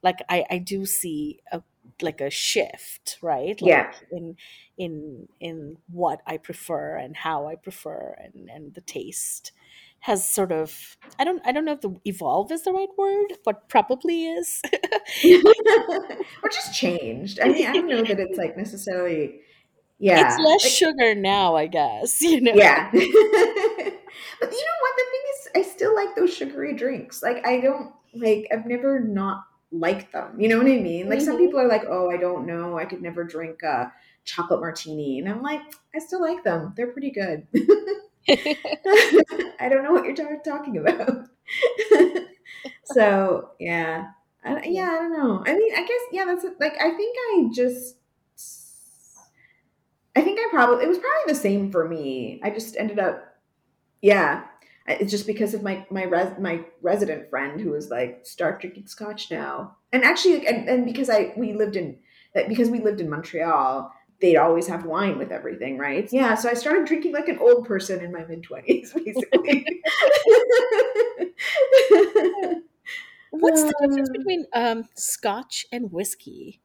like 0.03 0.19
i 0.29 0.45
i 0.51 0.59
do 0.59 0.87
see 0.87 1.41
a 1.53 1.63
like 2.03 2.21
a 2.21 2.31
shift 2.31 3.19
right 3.23 3.61
like 3.61 3.69
Yeah. 3.69 3.93
in 4.11 4.37
in 4.79 5.29
in 5.41 5.77
what 5.91 6.21
i 6.27 6.37
prefer 6.37 6.97
and 6.97 7.17
how 7.17 7.47
i 7.47 7.55
prefer 7.55 8.15
and 8.19 8.49
and 8.51 8.75
the 8.75 8.81
taste 8.81 9.53
has 10.01 10.27
sort 10.29 10.53
of 10.53 10.97
i 11.19 11.25
don't 11.25 11.43
i 11.47 11.53
don't 11.53 11.65
know 11.65 11.73
if 11.73 11.81
the 11.81 11.95
evolve 12.05 12.51
is 12.53 12.63
the 12.65 12.73
right 12.73 12.89
word 12.97 13.33
but 13.45 13.69
probably 13.69 14.27
is 14.27 14.63
or 16.43 16.49
just 16.51 16.75
changed. 16.75 17.41
I 17.41 17.49
mean, 17.49 17.67
I 17.67 17.73
don't 17.73 17.89
know 17.89 18.05
that 18.05 18.21
it's 18.21 18.39
like 18.39 18.57
necessarily. 18.57 19.41
Yeah, 20.01 20.27
it's 20.27 20.39
less 20.41 20.65
like- 20.65 20.73
sugar 20.73 21.15
now 21.15 21.57
i 21.57 21.67
guess 21.67 22.21
you 22.29 22.41
know 22.41 22.53
yeah. 22.55 22.91
but 22.93 23.03
you 23.03 24.65
know 24.67 24.79
what? 24.81 24.95
The 24.97 25.07
thing 25.11 25.25
is, 25.35 25.49
I 25.57 25.63
still 25.63 25.95
like 25.95 26.17
those 26.17 26.35
sugary 26.35 26.75
drinks. 26.75 27.23
Like, 27.23 27.47
I 27.47 27.61
don't 27.61 27.93
like. 28.15 28.49
I've 28.53 28.67
never 28.67 29.01
not 29.01 29.45
liked 29.71 30.13
them. 30.13 30.41
You 30.41 30.49
know 30.49 30.59
what 30.59 30.67
I 30.67 30.79
mean? 30.81 31.09
Like, 31.09 31.21
some 31.21 31.37
Mhm. 31.37 31.41
people 31.47 31.61
are 31.61 31.69
like, 31.69 31.85
"Oh, 31.89 32.11
I 32.11 32.17
don't 32.17 32.47
know. 32.47 32.79
I 32.79 32.85
could 32.87 33.03
never 33.03 33.25
drink 33.25 33.63
a 33.63 33.93
chocolate 34.25 34.61
martini," 34.61 35.19
and 35.21 35.29
I'm 35.29 35.43
like, 35.43 35.61
I 35.95 35.99
still 36.01 36.21
like 36.21 36.43
them. 36.45 36.73
They're 36.77 36.93
pretty 36.93 37.11
good. 37.11 37.47
I 38.29 39.69
don't 39.69 39.83
know 39.85 39.93
what 39.93 40.05
you're 40.05 40.17
ta- 40.17 40.43
talking 40.45 40.79
about. 40.79 41.27
so 42.85 43.51
yeah, 43.59 44.09
I, 44.45 44.63
yeah, 44.65 44.89
I 44.91 44.97
don't 44.97 45.13
know. 45.13 45.43
I 45.47 45.55
mean, 45.55 45.73
I 45.75 45.81
guess 45.81 46.01
yeah. 46.13 46.25
That's 46.27 46.45
like 46.59 46.75
I 46.81 46.91
think 46.97 47.17
I 47.19 47.49
just 47.55 47.97
I 50.17 50.23
think 50.23 50.39
I 50.41 50.47
probably 50.51 50.85
it 50.85 50.89
was 50.89 50.99
probably 50.99 51.33
the 51.33 51.39
same 51.39 51.71
for 51.71 51.89
me. 51.89 52.41
I 52.43 52.51
just 52.51 52.77
ended 52.77 52.99
up, 52.99 53.23
yeah. 54.03 54.45
It's 54.87 55.11
just 55.11 55.27
because 55.27 55.55
of 55.55 55.63
my 55.63 55.87
my 55.91 56.05
res, 56.05 56.33
my 56.41 56.65
resident 56.83 57.31
friend 57.31 57.61
who 57.61 57.71
was 57.71 57.91
like, 57.91 58.21
start 58.25 58.61
drinking 58.61 58.89
scotch 58.89 59.31
now, 59.31 59.77
and 59.93 60.03
actually, 60.03 60.47
and, 60.47 60.69
and 60.69 60.85
because 60.85 61.09
I 61.09 61.33
we 61.37 61.53
lived 61.53 61.77
in 61.77 61.99
that 62.35 62.49
because 62.49 62.71
we 62.71 62.81
lived 62.81 63.01
in 63.01 63.09
Montreal, 63.09 63.93
they'd 64.21 64.37
always 64.37 64.67
have 64.67 64.85
wine 64.85 65.19
with 65.19 65.31
everything, 65.31 65.79
right? 65.79 66.09
Yeah, 66.13 66.35
so 66.35 66.49
I 66.49 66.55
started 66.55 66.87
drinking 66.87 67.13
like 67.13 67.29
an 67.29 67.39
old 67.39 67.67
person 67.67 68.03
in 68.05 68.11
my 68.11 68.25
mid 68.25 68.43
twenties, 68.43 68.93
basically. 69.05 69.65
What's 73.31 73.63
the 73.63 73.75
difference 73.81 74.11
between 74.11 74.47
um, 74.55 74.89
scotch 74.97 75.67
and 75.71 75.93
whiskey? 75.93 76.61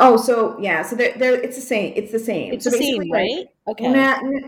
Oh, 0.00 0.16
so 0.16 0.56
yeah, 0.60 0.82
so 0.82 0.94
they're, 0.94 1.12
they're 1.18 1.34
it's 1.34 1.56
the 1.56 1.62
same. 1.62 1.92
It's 1.96 2.12
the 2.12 2.20
same. 2.20 2.52
It's 2.52 2.64
so 2.64 2.70
the 2.70 2.78
same, 2.78 3.10
right? 3.10 3.30
like, 3.38 3.48
Okay. 3.66 3.92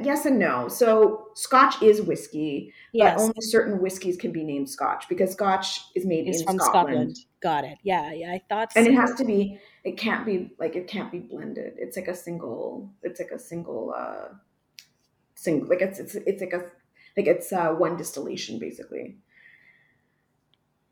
yes 0.02 0.25
and 0.25 0.38
no. 0.38 0.69
So 0.69 1.26
Scotch 1.35 1.83
is 1.83 2.00
whiskey, 2.00 2.73
yes. 2.92 3.16
but 3.16 3.23
only 3.23 3.40
certain 3.40 3.83
whiskeys 3.83 4.16
can 4.16 4.30
be 4.30 4.45
named 4.45 4.71
Scotch 4.71 5.09
because 5.09 5.33
Scotch 5.33 5.80
is 5.97 6.07
made 6.07 6.28
It's 6.28 6.40
in 6.40 6.47
from 6.47 6.59
Scotland, 6.59 7.16
Scotland. 7.16 7.16
Got 7.42 7.64
it. 7.64 7.78
Yeah, 7.83 8.12
yeah. 8.12 8.33
I 8.33 8.42
thought 8.49 8.73
so. 8.73 8.78
and 8.80 8.87
so. 8.87 8.92
it 8.92 8.95
has 8.95 9.14
to 9.16 9.25
be. 9.25 9.59
It 9.83 9.99
can't 9.99 10.25
be 10.25 10.52
like 10.59 10.76
it 10.76 10.87
can't 10.87 11.11
be 11.11 11.19
blended. 11.19 11.75
It's 11.76 11.97
like 11.97 12.09
a 12.09 12.14
single. 12.14 12.92
It's 13.02 13.19
like 13.19 13.33
a 13.33 13.38
single. 13.38 13.92
uh 13.97 14.35
Single 15.35 15.69
like 15.69 15.80
it's 15.80 15.99
it's 15.99 16.14
it's 16.14 16.40
like 16.42 16.52
a 16.52 16.64
like 17.16 17.26
it's 17.26 17.52
uh 17.52 17.71
one 17.71 17.97
distillation 17.97 18.59
basically. 18.59 19.16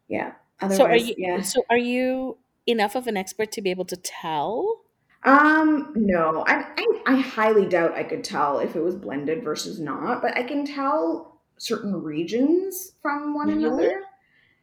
Yeah. 0.08 0.32
Otherwise, 0.60 0.78
so 0.78 0.86
are 0.86 0.96
you 0.96 1.14
yeah. 1.18 1.40
so 1.42 1.62
are 1.70 1.76
you 1.76 2.38
enough 2.68 2.94
of 2.94 3.06
an 3.06 3.16
expert 3.16 3.52
to 3.52 3.62
be 3.62 3.70
able 3.70 3.84
to 3.86 3.96
tell? 3.96 4.82
Um, 5.24 5.92
no, 5.96 6.44
I, 6.46 6.64
I 6.76 7.02
I 7.06 7.16
highly 7.16 7.66
doubt 7.68 7.92
I 7.94 8.04
could 8.04 8.22
tell 8.22 8.60
if 8.60 8.76
it 8.76 8.82
was 8.82 8.94
blended 8.94 9.42
versus 9.42 9.80
not, 9.80 10.22
but 10.22 10.36
I 10.36 10.44
can 10.44 10.64
tell 10.64 11.40
certain 11.58 12.02
regions 12.02 12.92
from 13.02 13.34
one 13.34 13.50
Really? 13.50 13.50
another. 13.50 14.02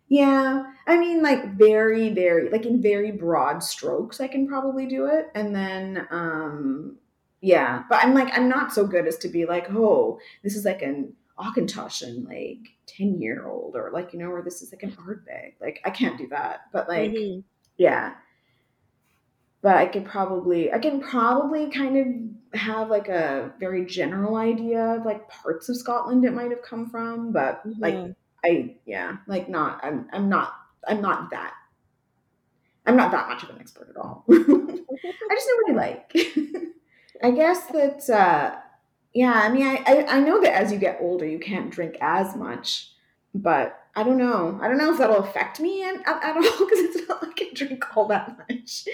Yeah, 0.10 0.74
I 0.88 0.98
mean, 1.00 1.24
like 1.24 1.56
very, 1.58 2.10
very, 2.12 2.50
like 2.50 2.66
in 2.66 2.82
very 2.82 3.12
broad 3.12 3.64
strokes, 3.64 4.22
I 4.22 4.28
can 4.30 4.48
probably 4.48 4.88
do 4.88 5.08
it, 5.08 5.32
and 5.36 5.56
then, 5.56 6.08
um, 6.12 7.00
yeah, 7.42 7.84
but 7.90 8.04
I'm 8.04 8.14
like, 8.14 8.38
I'm 8.38 8.50
not 8.50 8.74
so 8.74 8.88
good 8.88 9.08
as 9.08 9.18
to 9.20 9.30
be 9.30 9.46
like, 9.46 9.68
oh, 9.72 10.20
this 10.44 10.56
is 10.56 10.66
like 10.66 10.82
an 10.84 11.16
Auchentoshan, 11.40 12.28
like 12.28 12.78
ten 12.88 13.22
year 13.22 13.48
old, 13.48 13.76
or 13.76 13.92
like 13.94 14.14
you 14.14 14.20
know, 14.20 14.30
or 14.32 14.44
this 14.44 14.62
is 14.62 14.72
like 14.74 14.84
an 14.84 14.94
Ardbeg. 14.98 15.56
Like 15.62 15.82
I 15.86 15.92
can't 15.92 16.18
do 16.18 16.28
that, 16.30 16.62
but 16.74 16.88
like 16.90 17.18
Mhm. 17.18 17.44
Yeah. 17.78 18.14
But 19.62 19.78
i 19.78 19.86
could 19.88 20.06
probably 20.06 20.72
i 20.72 20.78
can 20.80 21.02
probably 21.02 21.70
kind 21.72 21.98
of 22.54 22.60
have 22.60 22.90
like 22.90 23.08
a 23.10 23.52
very 23.60 23.84
general 23.86 24.36
idea 24.36 24.80
of 24.96 25.06
like 25.06 25.28
parts 25.28 25.68
of 25.70 25.76
scotland 25.78 26.24
it 26.24 26.34
might 26.34 26.52
have 26.52 26.62
come 26.62 26.88
from 26.90 27.32
but 27.32 27.62
like 27.80 27.96
Mhm. 27.96 28.16
i 28.46 28.76
yeah 28.86 29.18
like 29.28 29.50
not 29.50 29.84
i'm 29.84 30.08
i'm 30.14 30.30
not 30.30 30.54
i'm 30.88 31.02
not 31.02 31.32
that 31.32 31.54
i'm 32.86 32.96
not 32.96 33.12
that 33.12 33.28
much 33.28 33.44
of 33.44 33.50
an 33.50 33.58
expert 33.60 33.90
at 33.90 33.98
all. 33.98 34.26
I 34.30 34.36
just 35.34 35.48
know 35.48 35.56
what 35.64 35.72
i 35.72 35.74
like. 35.74 36.16
I 37.24 37.32
guess 37.32 37.66
that 37.68 38.10
uh 38.10 38.56
yeah 39.14 39.32
i 39.34 39.50
mean 39.50 39.66
I, 39.66 39.84
I 39.88 40.18
i 40.18 40.20
know 40.20 40.42
that 40.42 40.54
as 40.54 40.72
you 40.72 40.78
get 40.78 40.98
older 41.02 41.26
you 41.26 41.40
can't 41.40 41.72
drink 41.72 41.96
as 42.02 42.36
much 42.36 42.92
but 43.34 43.80
I 43.96 44.04
don't 44.04 44.18
know. 44.18 44.60
I 44.62 44.68
don't 44.68 44.78
know 44.78 44.92
if 44.92 44.98
that'll 44.98 45.24
affect 45.24 45.60
me 45.60 45.84
at, 45.84 45.96
at, 46.06 46.36
all 46.36 46.42
because 46.60 46.80
it's 46.80 47.08
not 47.08 47.24
like 47.24 47.40
I 47.42 47.54
drink 47.54 47.96
all 47.96 48.08
that 48.08 48.38
much. 48.38 48.86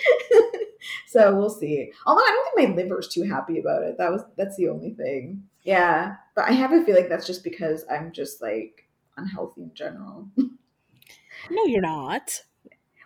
so 1.08 1.36
we'll 1.36 1.50
see. 1.50 1.92
Although 2.06 2.22
I 2.22 2.30
don't 2.30 2.56
think 2.56 2.76
my 2.76 2.84
liver's 2.84 3.08
too 3.08 3.24
happy 3.24 3.60
about 3.60 3.84
it. 3.84 3.98
That 3.98 4.12
was 4.12 4.24
that's 4.38 4.58
the 4.58 4.70
only 4.70 4.92
thing. 4.92 5.44
Yeah, 5.64 6.16
but 6.36 6.46
I 6.48 6.52
have 6.52 6.72
a 6.72 6.84
feeling 6.84 7.10
that's 7.10 7.28
just 7.28 7.44
because 7.44 7.84
I'm 7.90 8.12
just 8.12 8.42
like 8.42 8.88
unhealthy 9.18 9.64
in 9.64 9.74
general. 9.74 10.28
No, 11.50 11.66
you're 11.66 11.82
not. 11.82 12.44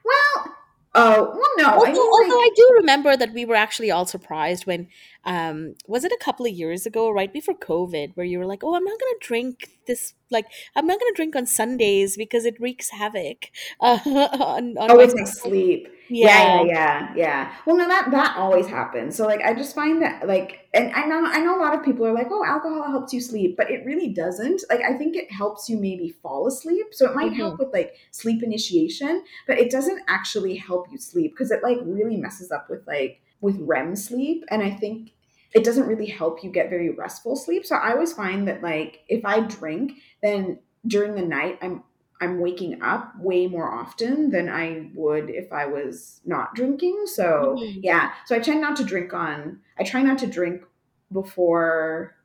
Well, 0.03 0.55
oh 0.93 1.31
well, 1.33 1.51
no. 1.57 1.69
Although, 1.69 1.85
I 1.85 1.91
mean, 1.91 2.01
although 2.01 2.37
like, 2.37 2.47
I 2.47 2.49
do 2.55 2.73
remember 2.79 3.15
that 3.15 3.33
we 3.33 3.45
were 3.45 3.55
actually 3.55 3.91
all 3.91 4.05
surprised 4.05 4.65
when, 4.65 4.89
um, 5.25 5.75
was 5.87 6.03
it 6.03 6.11
a 6.11 6.23
couple 6.23 6.45
of 6.45 6.51
years 6.51 6.85
ago, 6.85 7.09
right 7.09 7.31
before 7.31 7.55
COVID, 7.55 8.11
where 8.15 8.25
you 8.25 8.37
were 8.37 8.45
like, 8.45 8.63
"Oh, 8.63 8.75
I'm 8.75 8.83
not 8.83 8.99
gonna 8.99 9.19
drink 9.19 9.69
this. 9.87 10.13
Like, 10.29 10.45
I'm 10.75 10.85
not 10.85 10.99
gonna 10.99 11.15
drink 11.15 11.35
on 11.35 11.45
Sundays 11.47 12.15
because 12.17 12.45
it 12.45 12.59
wreaks 12.59 12.91
havoc 12.91 13.49
uh, 13.79 13.99
on, 14.05 14.77
on 14.77 14.91
oh, 14.91 14.97
my 14.97 15.23
sleep. 15.23 15.89
Yeah, 16.07 16.27
yeah, 16.27 16.61
yeah, 16.61 16.65
yeah, 16.65 17.13
yeah. 17.15 17.53
Well, 17.65 17.77
no, 17.77 17.87
that 17.87 18.11
that 18.11 18.37
always 18.37 18.67
happens. 18.67 19.15
So 19.15 19.25
like, 19.25 19.41
I 19.41 19.55
just 19.55 19.73
find 19.73 20.01
that 20.03 20.27
like, 20.27 20.67
and 20.73 20.91
I 20.93 21.05
know 21.05 21.25
I 21.25 21.39
know 21.39 21.59
a 21.59 21.61
lot 21.61 21.73
of 21.73 21.83
people 21.83 22.05
are 22.05 22.13
like, 22.13 22.27
oh, 22.29 22.45
alcohol 22.45 22.83
helps 22.83 23.11
you 23.11 23.21
sleep, 23.21 23.57
but 23.57 23.71
it 23.71 23.83
really 23.85 24.09
doesn't. 24.09 24.61
Like, 24.69 24.81
I 24.81 24.93
think 24.93 25.15
it 25.15 25.31
helps 25.31 25.67
you 25.69 25.77
maybe 25.77 26.09
fall 26.21 26.47
asleep. 26.47 26.87
So 26.91 27.09
it 27.09 27.15
might 27.15 27.33
help 27.33 27.57
with 27.57 27.73
like 27.73 27.95
sleep 28.11 28.43
initiation, 28.43 29.23
but 29.47 29.57
it 29.57 29.71
doesn't 29.71 30.03
actually 30.07 30.55
help 30.57 30.91
you 30.91 30.99
sleep 30.99 31.31
because 31.31 31.49
it 31.49 31.63
like 31.63 31.79
really 31.83 32.17
messes 32.17 32.51
up 32.51 32.69
with 32.69 32.85
like 32.85 33.21
with 33.41 33.57
REM 33.59 33.95
sleep, 33.95 34.43
and 34.49 34.61
I 34.61 34.71
think 34.71 35.11
it 35.55 35.63
doesn't 35.63 35.87
really 35.87 36.05
help 36.05 36.43
you 36.43 36.51
get 36.51 36.69
very 36.69 36.89
restful 36.89 37.35
sleep. 37.35 37.65
So 37.65 37.77
I 37.77 37.93
always 37.93 38.11
find 38.13 38.47
that 38.47 38.61
like 38.61 38.99
if 39.07 39.23
I 39.25 39.39
drink, 39.39 39.93
then 40.21 40.59
during 40.85 41.15
the 41.15 41.21
night 41.25 41.57
I'm 41.61 41.83
I'm 42.21 42.39
waking 42.39 42.81
up 42.81 43.13
way 43.19 43.47
more 43.47 43.73
often 43.73 44.29
than 44.31 44.47
I 44.47 44.89
would 44.95 45.29
if 45.29 45.51
I 45.51 45.65
was 45.65 46.21
not 46.25 46.55
drinking. 46.55 47.03
So 47.07 47.57
Mhm. 47.59 47.79
yeah, 47.81 48.11
so 48.25 48.35
I 48.35 48.39
try 48.39 48.55
not 48.55 48.75
to 48.77 48.83
drink 48.83 49.13
on. 49.13 49.61
I 49.79 49.83
try 49.83 50.01
not 50.01 50.17
to 50.19 50.27
drink 50.27 50.63
before. 51.11 52.15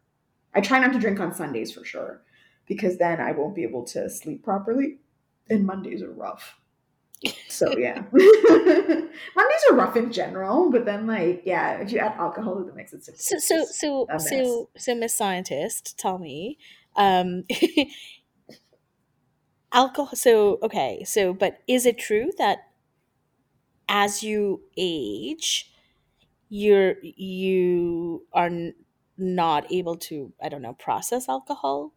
I 0.55 0.61
try 0.61 0.79
not 0.81 0.93
to 0.93 0.99
drink 0.99 1.21
on 1.21 1.33
Sundays 1.33 1.73
for 1.73 1.85
sure, 1.85 2.23
because 2.67 2.99
then 2.99 3.21
I 3.21 3.33
won't 3.33 3.55
be 3.55 3.63
able 3.63 3.85
to 3.87 4.09
sleep 4.11 4.43
properly, 4.45 4.99
and 5.49 5.65
Mondays 5.67 6.03
are 6.03 6.13
rough. 6.13 6.60
So 7.49 7.77
yeah, 7.77 8.03
Mondays 8.13 9.65
are 9.71 9.77
rough 9.77 9.97
in 9.97 10.11
general, 10.11 10.71
but 10.71 10.87
then 10.87 11.07
like 11.07 11.43
yeah, 11.45 11.79
if 11.79 11.93
you 11.93 11.99
add 11.99 12.13
alcohol 12.13 12.57
to 12.57 12.65
the 12.65 12.73
mix, 12.73 12.93
it's 12.93 13.11
So, 13.23 13.39
so, 13.39 13.67
so, 13.67 14.07
so, 14.19 14.71
so, 14.77 14.95
Miss 14.95 15.15
Scientist, 15.15 15.99
tell 15.99 16.19
me, 16.19 16.57
um, 16.97 17.45
alcohol. 19.73 20.17
So, 20.17 20.59
okay, 20.63 21.05
so, 21.05 21.35
but 21.35 21.59
is 21.69 21.85
it 21.85 21.99
true 21.99 22.31
that 22.39 22.59
as 23.89 24.23
you 24.23 24.63
age, 24.79 25.71
you're 26.49 26.95
you 27.03 28.25
are 28.33 28.51
not 29.19 29.71
able 29.71 29.97
to, 29.97 30.33
I 30.43 30.49
don't 30.49 30.63
know, 30.63 30.73
process 30.73 31.29
alcohol 31.29 31.93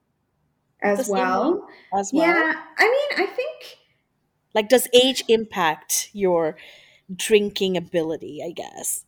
as 0.81 1.07
well. 1.07 1.65
as 1.97 2.11
well? 2.13 2.27
Yeah, 2.27 2.61
I 2.77 2.83
mean, 2.83 3.25
I 3.25 3.31
think 3.31 3.77
Like, 4.53 4.69
does 4.69 4.87
age 4.93 5.23
impact 5.27 6.09
your 6.13 6.57
drinking 7.15 7.77
ability? 7.77 8.41
I 8.45 8.51
guess. 8.51 9.05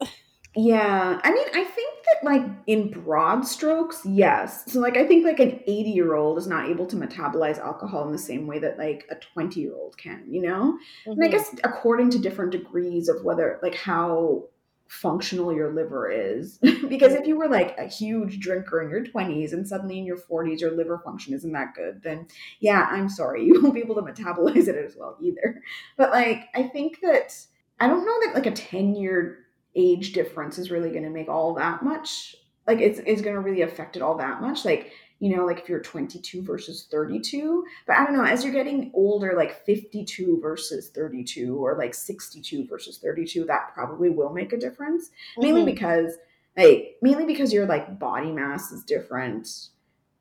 Yeah, 0.58 1.20
I 1.22 1.34
mean, 1.34 1.48
I 1.54 1.66
think 1.66 1.94
that 2.06 2.24
like 2.24 2.42
in 2.66 2.90
broad 2.90 3.46
strokes, 3.46 4.02
yes. 4.06 4.72
So 4.72 4.80
like 4.80 4.96
I 4.96 5.06
think 5.06 5.26
like 5.26 5.42
an 5.42 5.60
80-year-old 5.68 6.38
is 6.38 6.48
not 6.48 6.70
able 6.70 6.86
to 6.88 6.96
metabolize 6.96 7.60
alcohol 7.60 8.06
in 8.06 8.14
the 8.14 8.18
same 8.18 8.48
way 8.48 8.60
that 8.60 8.78
like 8.78 9.06
a 9.12 9.16
20-year-old 9.38 9.98
can, 9.98 10.24
you 10.30 10.42
know? 10.42 10.78
And 11.06 11.26
I 11.26 11.28
Mhm. 11.28 11.32
guess 11.32 11.54
according 11.66 12.12
to 12.12 12.20
different 12.20 12.54
degrees 12.54 13.10
of 13.10 13.24
whether 13.26 13.60
like 13.62 13.76
how 13.76 14.46
functional 14.88 15.54
your 15.54 15.74
liver 15.74 16.10
is. 16.10 16.58
because 16.90 17.14
if 17.14 17.28
you 17.28 17.38
were 17.38 17.50
like 17.50 17.78
a 17.78 17.88
huge 17.88 18.40
drinker 18.40 18.82
in 18.82 18.90
your 18.90 19.04
20s 19.04 19.54
and 19.54 19.68
suddenly 19.68 19.98
in 19.98 20.06
your 20.06 20.18
40s 20.18 20.60
your 20.60 20.76
liver 20.76 21.00
function 21.00 21.34
isn't 21.34 21.52
that 21.54 21.74
good, 21.76 22.02
then 22.04 22.28
yeah, 22.60 22.88
I'm 22.90 23.10
sorry, 23.10 23.44
you 23.46 23.62
won't 23.62 23.74
be 23.74 23.82
able 23.82 23.96
to 23.96 24.02
metabolize 24.02 24.68
it 24.68 24.76
as 24.76 24.96
well 24.96 25.18
either. 25.22 25.62
But 25.98 26.12
like 26.12 26.50
I 26.54 26.64
think 26.64 27.00
that 27.02 27.36
I 27.80 27.88
don't 27.88 28.06
know 28.06 28.20
that 28.26 28.36
like 28.36 28.46
a 28.46 28.52
10 28.52 28.96
year 28.96 29.40
age 29.76 30.14
difference 30.14 30.58
is 30.58 30.72
really 30.72 30.92
going 30.92 31.04
to 31.04 31.10
make 31.10 31.28
all 31.28 31.54
that 31.56 31.84
much 31.84 32.36
like 32.68 32.80
it's, 32.80 33.00
it's 33.06 33.22
going 33.22 33.36
to 33.36 33.42
really 33.42 33.62
affect 33.62 33.96
it 33.96 34.02
all 34.02 34.18
that 34.18 34.42
much 34.42 34.66
like 34.66 34.92
you 35.26 35.36
know 35.36 35.44
like 35.44 35.60
if 35.60 35.68
you're 35.68 35.82
22 35.82 36.44
versus 36.44 36.88
32 36.92 37.66
but 37.88 37.96
i 37.96 38.06
don't 38.06 38.16
know 38.16 38.24
as 38.24 38.44
you're 38.44 38.54
getting 38.54 38.92
older 38.94 39.34
like 39.36 39.66
52 39.66 40.40
versus 40.40 40.90
32 40.90 41.58
or 41.58 41.76
like 41.78 41.96
62 41.96 42.68
versus 42.68 43.00
32 43.00 43.46
that 43.46 43.74
probably 43.74 44.10
will 44.12 44.32
make 44.32 44.54
a 44.54 44.58
difference. 44.58 45.10
Mainly 45.38 45.64
Mhm. 45.64 45.74
because 45.74 46.12
like 46.56 46.98
mainly 47.02 47.26
because 47.26 47.52
your 47.52 47.66
like 47.66 47.98
body 47.98 48.32
mass 48.32 48.72
is 48.72 48.84
different. 48.84 49.48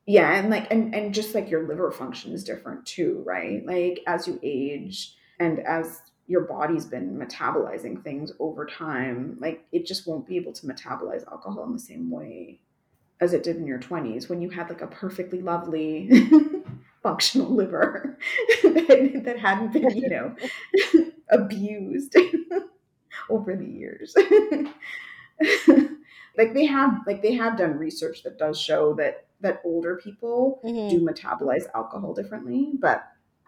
Yeah 0.07 0.33
and 0.39 0.49
like 0.49 0.67
and, 0.71 0.95
and 0.95 1.13
just 1.13 1.35
like 1.35 1.51
your 1.51 1.67
liver 1.67 1.91
function 1.91 2.33
is 2.33 2.43
different 2.43 2.85
too 2.85 3.21
right? 3.25 3.63
Like 3.65 3.99
as 4.07 4.27
you 4.27 4.39
age 4.41 5.15
and 5.39 5.59
as 5.59 6.01
your 6.27 6.41
body's 6.41 6.85
been 6.85 7.15
metabolizing 7.19 8.03
things 8.03 8.31
over 8.39 8.65
time 8.65 9.37
like 9.39 9.63
it 9.71 9.85
just 9.85 10.07
won't 10.07 10.25
be 10.25 10.37
able 10.37 10.53
to 10.53 10.65
metabolize 10.65 11.23
alcohol 11.31 11.63
in 11.65 11.73
the 11.73 11.79
same 11.79 12.09
way 12.09 12.59
as 13.21 13.33
it 13.33 13.43
did 13.43 13.55
in 13.57 13.65
your 13.67 13.79
20s 13.79 14.29
when 14.29 14.41
you 14.41 14.49
had 14.49 14.69
like 14.69 14.81
a 14.81 14.87
perfectly 14.87 15.41
lovely 15.41 16.09
functional 17.03 17.53
liver 17.55 18.17
that, 18.63 19.21
that 19.25 19.39
hadn't 19.39 19.71
been 19.73 19.89
you 19.91 20.09
know 20.09 20.35
abused 21.29 22.15
over 23.29 23.55
the 23.55 23.65
years 23.65 24.15
like 26.37 26.53
they 26.53 26.65
have 26.65 26.99
like 27.07 27.21
they 27.21 27.33
have 27.33 27.57
done 27.57 27.77
research 27.77 28.23
that 28.23 28.37
does 28.37 28.59
show 28.59 28.93
that 28.95 29.27
that 29.41 29.61
older 29.65 29.97
people 30.03 30.61
Mhm. 30.63 30.89
do 30.89 30.99
metabolize 31.01 31.65
alcohol 31.73 32.13
differently 32.13 32.71
but 32.79 33.03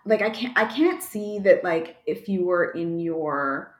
like 0.06 0.22
i 0.22 0.30
can't 0.30 0.58
i 0.58 0.66
can't 0.66 1.02
see 1.02 1.40
that 1.40 1.64
like 1.64 1.98
if 2.06 2.28
you 2.30 2.46
were 2.46 2.72
in 2.72 3.00
your 3.00 3.74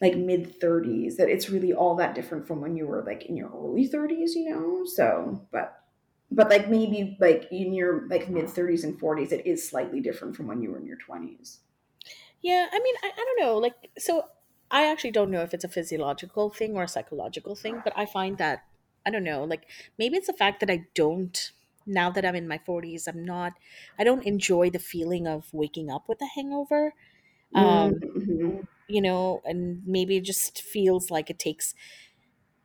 like 0.00 0.16
mid 0.16 0.60
30s 0.60 1.16
that 1.16 1.28
it's 1.28 1.48
really 1.48 1.72
all 1.72 1.96
that 1.96 2.14
different 2.14 2.46
from 2.46 2.60
when 2.60 2.76
you 2.76 2.86
were 2.86 3.02
like 3.02 3.24
in 3.26 3.36
your 3.36 3.48
early 3.50 3.88
30s 3.88 4.34
you 4.34 4.50
know 4.50 4.84
so 4.84 5.46
but 5.52 5.82
but 6.30 6.50
like 6.50 6.68
maybe 6.68 7.16
like 7.20 7.46
in 7.50 7.72
your 7.72 8.06
like 8.08 8.28
mid 8.28 8.46
30s 8.46 8.84
and 8.84 8.98
40s 8.98 9.32
it 9.32 9.46
is 9.46 9.68
slightly 9.68 10.00
different 10.00 10.36
from 10.36 10.46
when 10.48 10.60
you 10.62 10.70
were 10.70 10.78
in 10.78 10.86
your 10.86 10.98
20s 10.98 11.58
Yeah, 12.42 12.66
I 12.72 12.78
mean, 12.78 12.94
I, 13.02 13.08
I 13.08 13.24
don't 13.24 13.40
know. 13.40 13.58
Like, 13.58 13.74
so 13.98 14.24
I 14.70 14.86
actually 14.90 15.12
don't 15.12 15.30
know 15.30 15.42
if 15.42 15.54
it's 15.54 15.64
a 15.64 15.68
physiological 15.68 16.50
thing 16.50 16.76
or 16.76 16.84
a 16.84 16.88
psychological 16.88 17.54
thing, 17.54 17.80
but 17.82 17.92
I 17.96 18.06
find 18.06 18.38
that, 18.38 18.64
I 19.04 19.10
don't 19.10 19.24
know, 19.24 19.44
like 19.44 19.66
maybe 19.98 20.16
it's 20.16 20.26
the 20.26 20.32
fact 20.32 20.60
that 20.60 20.70
I 20.70 20.86
don't, 20.94 21.52
now 21.86 22.10
that 22.10 22.24
I'm 22.24 22.34
in 22.34 22.48
my 22.48 22.58
40s, 22.58 23.06
I'm 23.06 23.24
not, 23.24 23.54
I 23.98 24.04
don't 24.04 24.24
enjoy 24.24 24.70
the 24.70 24.78
feeling 24.78 25.26
of 25.26 25.52
waking 25.52 25.90
up 25.90 26.08
with 26.08 26.20
a 26.20 26.26
hangover. 26.34 26.94
Um, 27.54 27.92
Mhm. 28.14 28.66
you 28.88 29.02
know, 29.02 29.42
and 29.44 29.82
maybe 29.86 30.16
it 30.16 30.24
just 30.24 30.62
feels 30.62 31.10
like 31.10 31.30
it 31.30 31.38
takes 31.38 31.74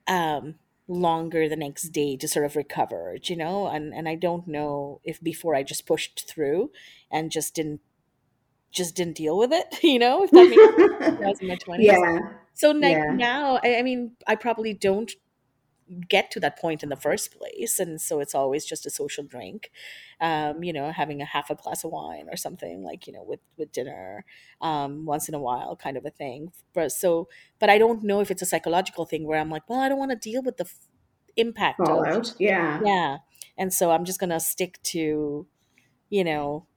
um 0.08 0.56
longer 0.88 1.48
the 1.48 1.56
next 1.56 1.90
day 1.90 2.18
to 2.18 2.28
sort 2.28 2.46
of 2.46 2.56
recover, 2.56 3.18
you 3.24 3.36
know, 3.38 3.68
and 3.68 3.94
and 3.94 4.10
I 4.10 4.16
don't 4.16 4.48
know 4.48 5.02
if 5.04 5.22
before 5.22 5.56
I 5.56 5.64
just 5.64 5.88
pushed 5.88 6.28
through 6.30 6.72
and 7.12 7.32
just 7.32 7.56
didn't 7.56 7.82
just 8.72 8.96
didn't 8.96 9.18
deal 9.18 9.38
with 9.38 9.52
it, 9.54 9.68
you 9.84 10.00
know, 10.00 10.24
if 10.24 10.34
that 10.34 10.50
makes 10.50 10.66
sense. 10.66 10.88
I 11.26 11.30
was 11.30 11.40
in 11.42 11.48
my 11.48 11.58
20s. 11.66 12.04
yeah 12.04 12.42
So 12.56 12.72
like 12.72 13.00
Yeah. 13.00 13.04
now, 13.10 13.60
I, 13.64 13.78
I 13.78 13.82
mean, 13.84 14.16
I 14.28 14.36
probably 14.36 14.74
don't 14.74 15.12
get 16.07 16.31
to 16.31 16.39
that 16.39 16.57
point 16.57 16.83
in 16.83 16.89
the 16.89 16.95
first 16.95 17.38
place, 17.38 17.79
and 17.79 18.00
so 18.01 18.19
it's 18.19 18.36
always 18.36 18.65
just 18.65 18.86
a 18.86 18.89
social 18.89 19.24
drink, 19.24 19.71
um, 20.19 20.63
you 20.63 20.74
know, 20.74 20.91
having 20.91 21.21
a 21.21 21.25
half 21.25 21.50
a 21.50 21.55
glass 21.55 21.83
of 21.83 21.91
wine 21.91 22.27
or 22.29 22.38
something 22.38 22.83
like 22.83 23.07
you 23.07 23.13
know 23.13 23.24
with 23.24 23.39
with 23.57 23.71
dinner, 23.71 24.25
um, 24.62 25.05
once 25.05 25.27
in 25.27 25.36
a 25.36 25.39
while, 25.39 25.75
kind 25.75 25.98
of 25.98 26.05
a 26.05 26.10
thing. 26.12 26.51
But 26.74 26.91
so, 26.91 27.27
but 27.60 27.69
I 27.69 27.77
don't 27.77 28.03
know 28.03 28.21
if 28.21 28.31
it's 28.31 28.41
a 28.41 28.45
psychological 28.45 29.05
thing 29.05 29.25
where 29.27 29.39
I'm 29.39 29.50
like, 29.50 29.69
well, 29.69 29.79
I 29.79 29.89
don't 29.89 30.00
want 30.00 30.12
to 30.12 30.17
deal 30.17 30.41
with 30.43 30.57
the 30.57 30.65
f- 30.65 30.88
impact 31.38 31.88
of 31.89 32.00
fallout 32.00 32.33
yeah 32.39 32.79
yeah, 32.79 33.17
and 33.57 33.74
so 33.74 33.91
I'm 33.91 34.05
just 34.05 34.19
gonna 34.19 34.39
stick 34.39 34.81
to, 34.83 35.48
you 36.10 36.24
know, 36.24 36.67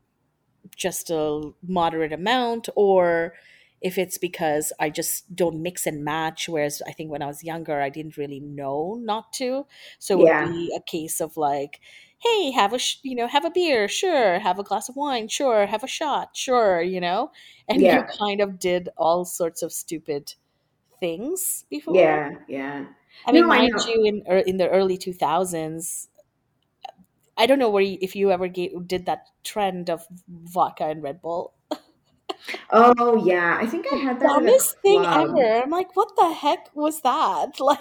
just 0.76 1.10
a 1.10 1.52
moderate 1.66 2.12
amount 2.12 2.68
or 2.76 3.34
if 3.84 3.98
it's 3.98 4.18
because 4.18 4.72
I 4.80 4.90
just 4.90 5.36
don't 5.36 5.62
mix 5.62 5.86
and 5.86 6.04
match 6.04 6.48
whereas 6.48 6.82
I 6.88 6.92
think 6.92 7.10
when 7.12 7.22
I 7.22 7.26
was 7.28 7.44
younger 7.44 7.80
I 7.82 7.90
didn't 7.90 8.16
really 8.18 8.40
know 8.40 8.98
not 9.02 9.32
to. 9.34 9.66
So 10.00 10.16
it 10.16 10.18
Yeah. 10.18 10.40
would 10.40 10.50
be 10.52 10.74
a 10.76 10.82
case 10.82 11.20
of 11.20 11.36
like 11.36 11.80
hey 12.20 12.50
have 12.52 12.72
a 12.72 12.78
sh- 12.78 12.98
you 13.04 13.14
know 13.16 13.28
have 13.28 13.44
a 13.44 13.50
beer 13.50 13.88
sure 13.88 14.38
have 14.40 14.58
a 14.58 14.64
glass 14.64 14.88
of 14.88 14.96
wine 14.96 15.28
sure 15.28 15.66
have 15.66 15.84
a 15.84 15.88
shot 15.88 16.36
sure 16.36 16.82
you 16.82 17.00
know? 17.00 17.30
And 17.68 17.90
you 17.90 18.04
kind 18.18 18.40
of 18.40 18.58
did 18.58 18.88
all 18.96 19.24
sorts 19.24 19.62
of 19.62 19.72
stupid 19.72 20.34
things 21.00 21.64
before. 21.70 22.26
Yeah 22.26 22.30
yeah. 22.48 22.86
I 23.26 23.32
mean 23.32 23.46
No, 23.46 23.54
I 23.54 23.66
mind 23.66 23.74
know. 23.74 23.86
you 23.86 24.04
in 24.04 24.22
er, 24.28 24.38
in 24.38 24.56
the 24.58 24.68
early 24.70 24.96
2000s 24.98 26.08
I 27.36 27.46
don't 27.46 27.58
know 27.58 27.70
where 27.70 27.82
you, 27.82 27.98
if 28.00 28.14
you 28.16 28.30
ever 28.32 28.48
ga- 28.48 28.74
did 28.86 29.06
that 29.06 29.28
trend 29.44 29.90
of 29.90 30.06
vodka 30.28 30.86
and 30.86 31.02
Red 31.02 31.20
Bull 31.22 31.54
oh 32.70 33.24
yeah 33.24 33.58
i 33.60 33.66
think 33.66 33.86
i 33.92 33.96
had 33.96 34.20
that 34.20 34.26
at 34.26 34.34
dumbest 34.36 34.78
thing 34.80 35.04
ever. 35.04 35.62
I'm 35.62 35.70
like, 35.70 35.96
what 35.96 36.14
the 36.16 36.32
heck 36.32 36.70
was 36.74 37.00
that? 37.02 37.58
Like, 37.60 37.80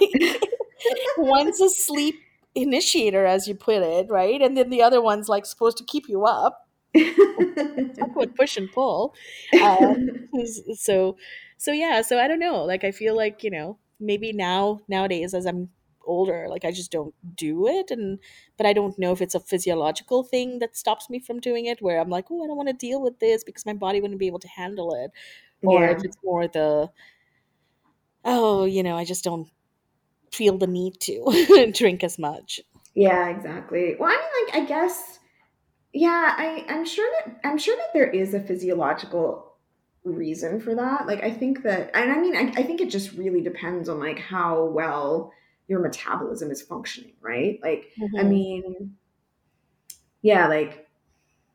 one's 1.17 1.61
a 1.61 1.69
sleep 1.69 2.15
initiator, 2.55 3.25
as 3.25 3.47
you 3.47 3.55
put 3.55 3.81
it, 3.83 4.09
right? 4.09 4.41
And 4.41 4.57
then 4.57 4.69
the 4.69 4.81
other 4.81 5.01
one's 5.01 5.29
like 5.29 5.45
supposed 5.45 5.77
to 5.77 5.83
keep 5.83 6.09
you 6.09 6.25
up. 6.25 6.67
Talk 6.97 8.11
about 8.15 8.35
push 8.35 8.57
and 8.57 8.71
pull. 8.71 9.15
Um, 9.61 10.27
so, 10.75 11.17
so 11.57 11.71
yeah. 11.71 12.01
So 12.01 12.19
I 12.19 12.27
don't 12.27 12.39
know. 12.39 12.63
Like, 12.63 12.83
I 12.83 12.91
feel 12.91 13.15
like 13.15 13.43
you 13.43 13.51
know, 13.51 13.77
maybe 13.99 14.33
now 14.33 14.81
nowadays, 14.87 15.33
as 15.33 15.45
I'm 15.45 15.69
older, 16.05 16.47
like 16.49 16.65
I 16.65 16.71
just 16.71 16.91
don't 16.91 17.13
do 17.35 17.67
it, 17.67 17.91
and 17.91 18.19
but 18.57 18.65
I 18.65 18.73
don't 18.73 18.97
know 18.99 19.11
if 19.11 19.21
it's 19.21 19.35
a 19.35 19.39
physiological 19.39 20.23
thing 20.23 20.59
that 20.59 20.77
stops 20.77 21.09
me 21.09 21.19
from 21.19 21.39
doing 21.39 21.65
it. 21.65 21.81
Where 21.81 21.99
I'm 21.99 22.09
like, 22.09 22.25
oh, 22.31 22.43
I 22.43 22.47
don't 22.47 22.57
want 22.57 22.69
to 22.69 22.73
deal 22.73 23.01
with 23.01 23.19
this 23.19 23.43
because 23.43 23.65
my 23.65 23.73
body 23.73 24.01
wouldn't 24.01 24.19
be 24.19 24.27
able 24.27 24.39
to 24.39 24.47
handle 24.47 24.93
it 24.95 25.11
or 25.63 25.81
yeah. 25.81 25.91
if 25.91 26.03
it's 26.03 26.17
more 26.23 26.47
the 26.47 26.89
oh 28.25 28.65
you 28.65 28.83
know 28.83 28.95
i 28.95 29.05
just 29.05 29.23
don't 29.23 29.47
feel 30.31 30.57
the 30.57 30.67
need 30.67 30.99
to 30.99 31.71
drink 31.75 32.03
as 32.03 32.17
much. 32.17 32.59
Yeah 32.95 33.29
exactly. 33.29 33.95
Well 33.99 34.09
i 34.09 34.15
mean 34.15 34.45
like 34.45 34.63
i 34.63 34.67
guess 34.67 35.19
yeah 35.93 36.33
i 36.37 36.65
i'm 36.69 36.85
sure 36.85 37.09
that 37.19 37.39
i'm 37.43 37.57
sure 37.57 37.75
that 37.77 37.93
there 37.93 38.09
is 38.09 38.33
a 38.33 38.39
physiological 38.39 39.53
reason 40.03 40.59
for 40.59 40.75
that. 40.75 41.07
Like 41.07 41.23
i 41.23 41.31
think 41.31 41.63
that 41.63 41.91
and 41.93 42.11
i 42.11 42.17
mean 42.17 42.35
i, 42.35 42.51
I 42.59 42.63
think 42.63 42.81
it 42.81 42.89
just 42.89 43.13
really 43.13 43.41
depends 43.41 43.89
on 43.89 43.99
like 43.99 44.19
how 44.19 44.65
well 44.65 45.31
your 45.67 45.79
metabolism 45.79 46.51
is 46.51 46.61
functioning 46.61 47.15
right 47.21 47.59
like 47.63 47.89
I 48.17 48.23
Mhm. 48.23 48.23
mean, 48.23 48.97
yeah, 50.21 50.47
like 50.47 50.87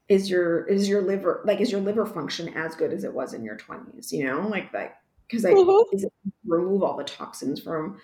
is 0.09 0.31
your 0.31 0.67
is 0.67 0.89
your 0.89 1.03
liver 1.03 1.43
like 1.47 1.61
is 1.61 1.73
your 1.73 1.81
liver 1.83 2.07
function 2.07 2.55
as 2.55 2.77
good 2.77 2.93
as 2.93 3.05
it 3.05 3.15
was 3.15 3.35
in 3.35 3.45
your 3.45 3.57
20s, 3.57 4.13
you 4.13 4.25
know? 4.25 4.49
Like 4.49 4.73
like 4.75 4.95
Mhm. 5.51 5.83
is 5.93 6.05
it 6.05 6.13
remove 6.47 6.83
all 6.83 6.97
the 6.97 7.05
toxins 7.05 7.61
from 7.63 8.01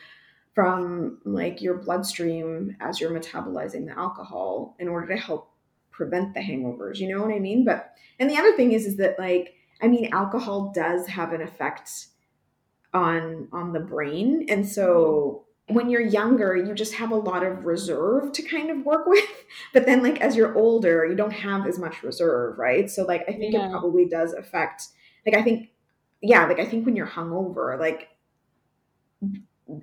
from 0.54 1.20
like 1.24 1.62
your 1.62 1.76
bloodstream 1.78 2.76
as 2.80 3.00
you're 3.00 3.10
metabolizing 3.18 3.86
the 3.86 3.98
alcohol 3.98 4.76
in 4.80 4.88
order 4.88 5.08
to 5.08 5.16
help 5.16 5.52
prevent 5.92 6.34
the 6.34 6.40
hangovers, 6.40 6.98
you 6.98 7.08
know 7.08 7.22
what 7.22 7.34
I 7.34 7.40
mean? 7.40 7.64
But 7.64 7.94
and 8.20 8.30
the 8.30 8.36
other 8.38 8.56
thing 8.56 8.72
is 8.72 8.86
is 8.86 8.96
that 8.98 9.18
like 9.18 9.54
I 9.82 9.88
mean 9.88 10.12
alcohol 10.14 10.72
does 10.74 11.06
have 11.08 11.32
an 11.34 11.42
effect 11.42 12.08
on 12.92 13.48
on 13.52 13.72
the 13.72 13.80
brain 13.80 14.46
and 14.48 14.66
so 14.68 15.43
when 15.68 15.88
you're 15.88 16.00
younger 16.00 16.54
you 16.56 16.74
just 16.74 16.94
have 16.94 17.10
a 17.10 17.16
lot 17.16 17.42
of 17.42 17.64
reserve 17.64 18.32
to 18.32 18.42
kind 18.42 18.70
of 18.70 18.84
work 18.84 19.06
with 19.14 19.24
but 19.72 19.86
then 19.86 20.02
like 20.02 20.20
as 20.20 20.36
you're 20.36 20.54
older 20.56 21.06
you 21.06 21.14
don't 21.16 21.30
have 21.32 21.66
as 21.66 21.78
much 21.78 22.02
reserve 22.02 22.58
right 22.58 22.90
so 22.90 23.04
like 23.04 23.22
i 23.28 23.32
think 23.32 23.54
Yeah. 23.54 23.66
it 23.66 23.70
probably 23.70 24.06
does 24.06 24.32
affect 24.34 24.88
like 25.26 25.34
i 25.34 25.42
think 25.42 25.70
yeah 26.20 26.46
like 26.46 26.58
i 26.60 26.66
think 26.66 26.84
when 26.84 26.96
you're 26.96 27.06
hungover 27.06 27.78
like 27.78 28.08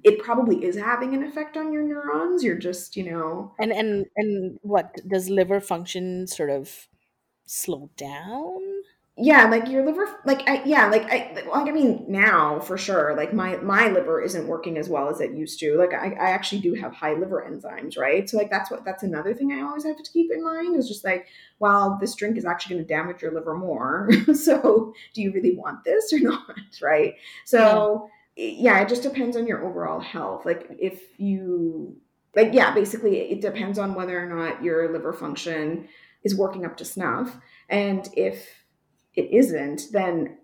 it 0.04 0.20
probably 0.20 0.64
is 0.64 0.76
having 0.78 1.14
an 1.16 1.24
effect 1.24 1.58
on 1.58 1.74
your 1.74 1.82
neurons 1.82 2.44
you're 2.44 2.58
just 2.58 2.96
you 2.96 3.04
know 3.04 3.52
and 3.60 3.72
and 3.72 4.06
and 4.16 4.60
what 4.62 4.96
does 5.08 5.30
liver 5.30 5.60
function 5.60 6.28
sort 6.28 6.50
of 6.52 6.88
slow 7.46 7.90
down 7.98 8.62
yeah 9.18 9.46
like 9.46 9.68
your 9.68 9.86
liver 9.86 10.08
like 10.26 10.48
I, 10.50 10.64
yeah 10.64 10.88
like 10.88 11.04
I 11.04 11.44
like 11.52 11.68
I 11.68 11.72
mean 11.72 12.06
now 12.08 12.62
for 12.62 12.78
sure 12.78 13.14
like 13.16 13.34
my 13.34 13.58
my 13.58 13.90
liver 13.90 14.22
isn't 14.22 14.48
working 14.48 14.78
as 14.78 14.88
well 14.88 15.10
as 15.10 15.20
it 15.20 15.34
used 15.34 15.60
to. 15.60 15.78
Like 15.78 15.94
I, 15.94 16.12
I 16.12 16.32
actually 16.32 16.62
do 16.62 16.74
have 16.76 16.94
high 16.94 17.14
liver 17.14 17.46
enzymes 17.48 17.98
right? 17.98 18.30
So 18.30 18.38
like 18.38 18.50
that's 18.50 18.72
what 18.72 18.86
that's 18.86 19.04
another 19.04 19.34
thing 19.34 19.52
I 19.52 19.62
always 19.62 19.84
have 19.84 19.98
to 19.98 20.12
keep 20.12 20.32
in 20.32 20.44
mind 20.44 20.78
is 20.78 20.88
just 20.88 21.04
like 21.04 21.28
well 21.60 21.98
this 22.00 22.16
drink 22.16 22.38
is 22.38 22.46
actually 22.46 22.76
going 22.76 22.88
to 22.88 22.94
damage 22.94 23.22
your 23.22 23.34
liver 23.34 23.54
more 23.54 24.10
so 24.34 24.94
do 25.14 25.22
you 25.22 25.34
really 25.34 25.58
want 25.58 25.84
this 25.84 26.14
or 26.14 26.20
not 26.22 26.56
right? 26.82 27.16
So 27.46 28.10
yeah 28.38 28.80
it 28.80 28.88
just 28.88 29.04
depends 29.04 29.36
on 29.36 29.46
your 29.46 29.66
overall 29.68 30.00
health. 30.00 30.46
Like 30.46 30.68
if 30.80 31.20
you 31.20 31.98
like 32.34 32.54
yeah 32.54 32.74
basically 32.74 33.18
it 33.20 33.42
depends 33.42 33.78
on 33.78 33.94
whether 33.94 34.18
or 34.18 34.34
not 34.34 34.64
your 34.64 34.90
liver 34.94 35.12
function 35.12 35.90
is 36.24 36.34
working 36.34 36.66
up 36.66 36.78
to 36.78 36.86
snuff. 36.86 37.38
And 37.68 38.08
if 38.16 38.61
it 39.16 39.32
isn't, 39.32 39.84
then 39.92 40.38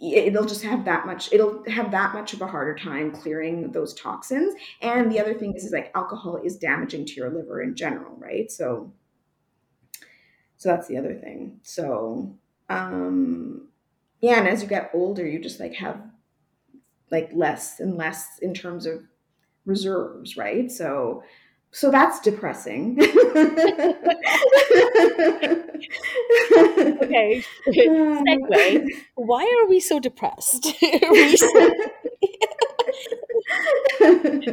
it'll 0.00 0.44
just 0.44 0.62
have 0.62 0.84
that 0.84 1.06
much 1.06 1.32
it'll 1.32 1.64
have 1.68 1.90
that 1.90 2.12
much 2.12 2.34
of 2.34 2.42
a 2.42 2.46
harder 2.46 2.74
time 2.74 3.10
clearing 3.10 3.72
those 3.72 3.94
toxins. 3.94 4.54
And 4.82 5.10
the 5.10 5.20
other 5.20 5.34
thing 5.34 5.54
is, 5.54 5.64
is 5.64 5.72
like 5.72 5.90
alcohol 5.94 6.36
is 6.36 6.58
damaging 6.58 7.06
to 7.06 7.12
your 7.14 7.30
liver 7.30 7.62
in 7.62 7.74
general 7.74 8.14
right? 8.18 8.50
So 8.50 8.92
so 10.58 10.68
that's 10.70 10.88
the 10.88 10.98
other 10.98 11.14
thing. 11.14 11.60
So 11.62 12.36
um 12.68 13.68
yeah 14.20 14.38
and 14.38 14.48
as 14.48 14.62
you 14.62 14.68
get 14.68 14.90
older 14.92 15.26
you 15.26 15.38
just 15.38 15.60
like 15.60 15.74
have 15.74 16.00
like 17.10 17.30
less 17.32 17.80
and 17.80 17.96
less 17.96 18.38
in 18.42 18.52
terms 18.52 18.84
of 18.84 19.02
reserves 19.64 20.36
right? 20.36 20.70
So 20.70 21.22
so 21.76 21.90
that's 21.90 22.18
depressing 22.20 22.96
okay 27.02 27.44
segue 27.68 28.88
why 29.14 29.44
are 29.44 29.68
we 29.68 29.78
so 29.78 30.00
depressed 30.00 30.74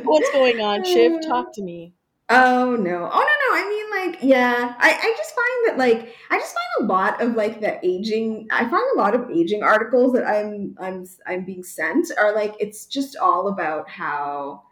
what's 0.04 0.32
going 0.32 0.60
on 0.60 0.84
shiv 0.84 1.22
talk 1.26 1.54
to 1.54 1.64
me 1.64 1.94
Oh 2.30 2.78
no. 2.78 3.10
Oh 3.12 3.20
no 3.20 3.36
no. 3.44 3.50
I 3.52 3.68
mean 3.70 4.12
like 4.12 4.24
yeah. 4.24 4.76
I, 4.80 4.92
I 4.92 5.14
just 5.18 5.36
find 5.36 5.68
that 5.68 5.78
like 5.78 6.16
I 6.32 6.40
just 6.40 6.56
find 6.56 6.90
a 6.90 6.92
lot 6.92 7.22
of 7.22 7.36
like 7.36 7.60
the 7.60 7.86
aging 7.86 8.48
I 8.50 8.62
find 8.62 8.84
a 8.96 8.98
lot 8.98 9.14
of 9.14 9.30
aging 9.30 9.62
articles 9.62 10.14
that 10.14 10.26
I'm 10.26 10.74
I'm 10.80 11.06
I'm 11.28 11.44
being 11.44 11.64
sent 11.64 12.08
are 12.18 12.34
like 12.34 12.56
it's 12.62 12.86
just 12.86 13.18
all 13.18 13.50
about 13.50 13.90
how 13.90 14.64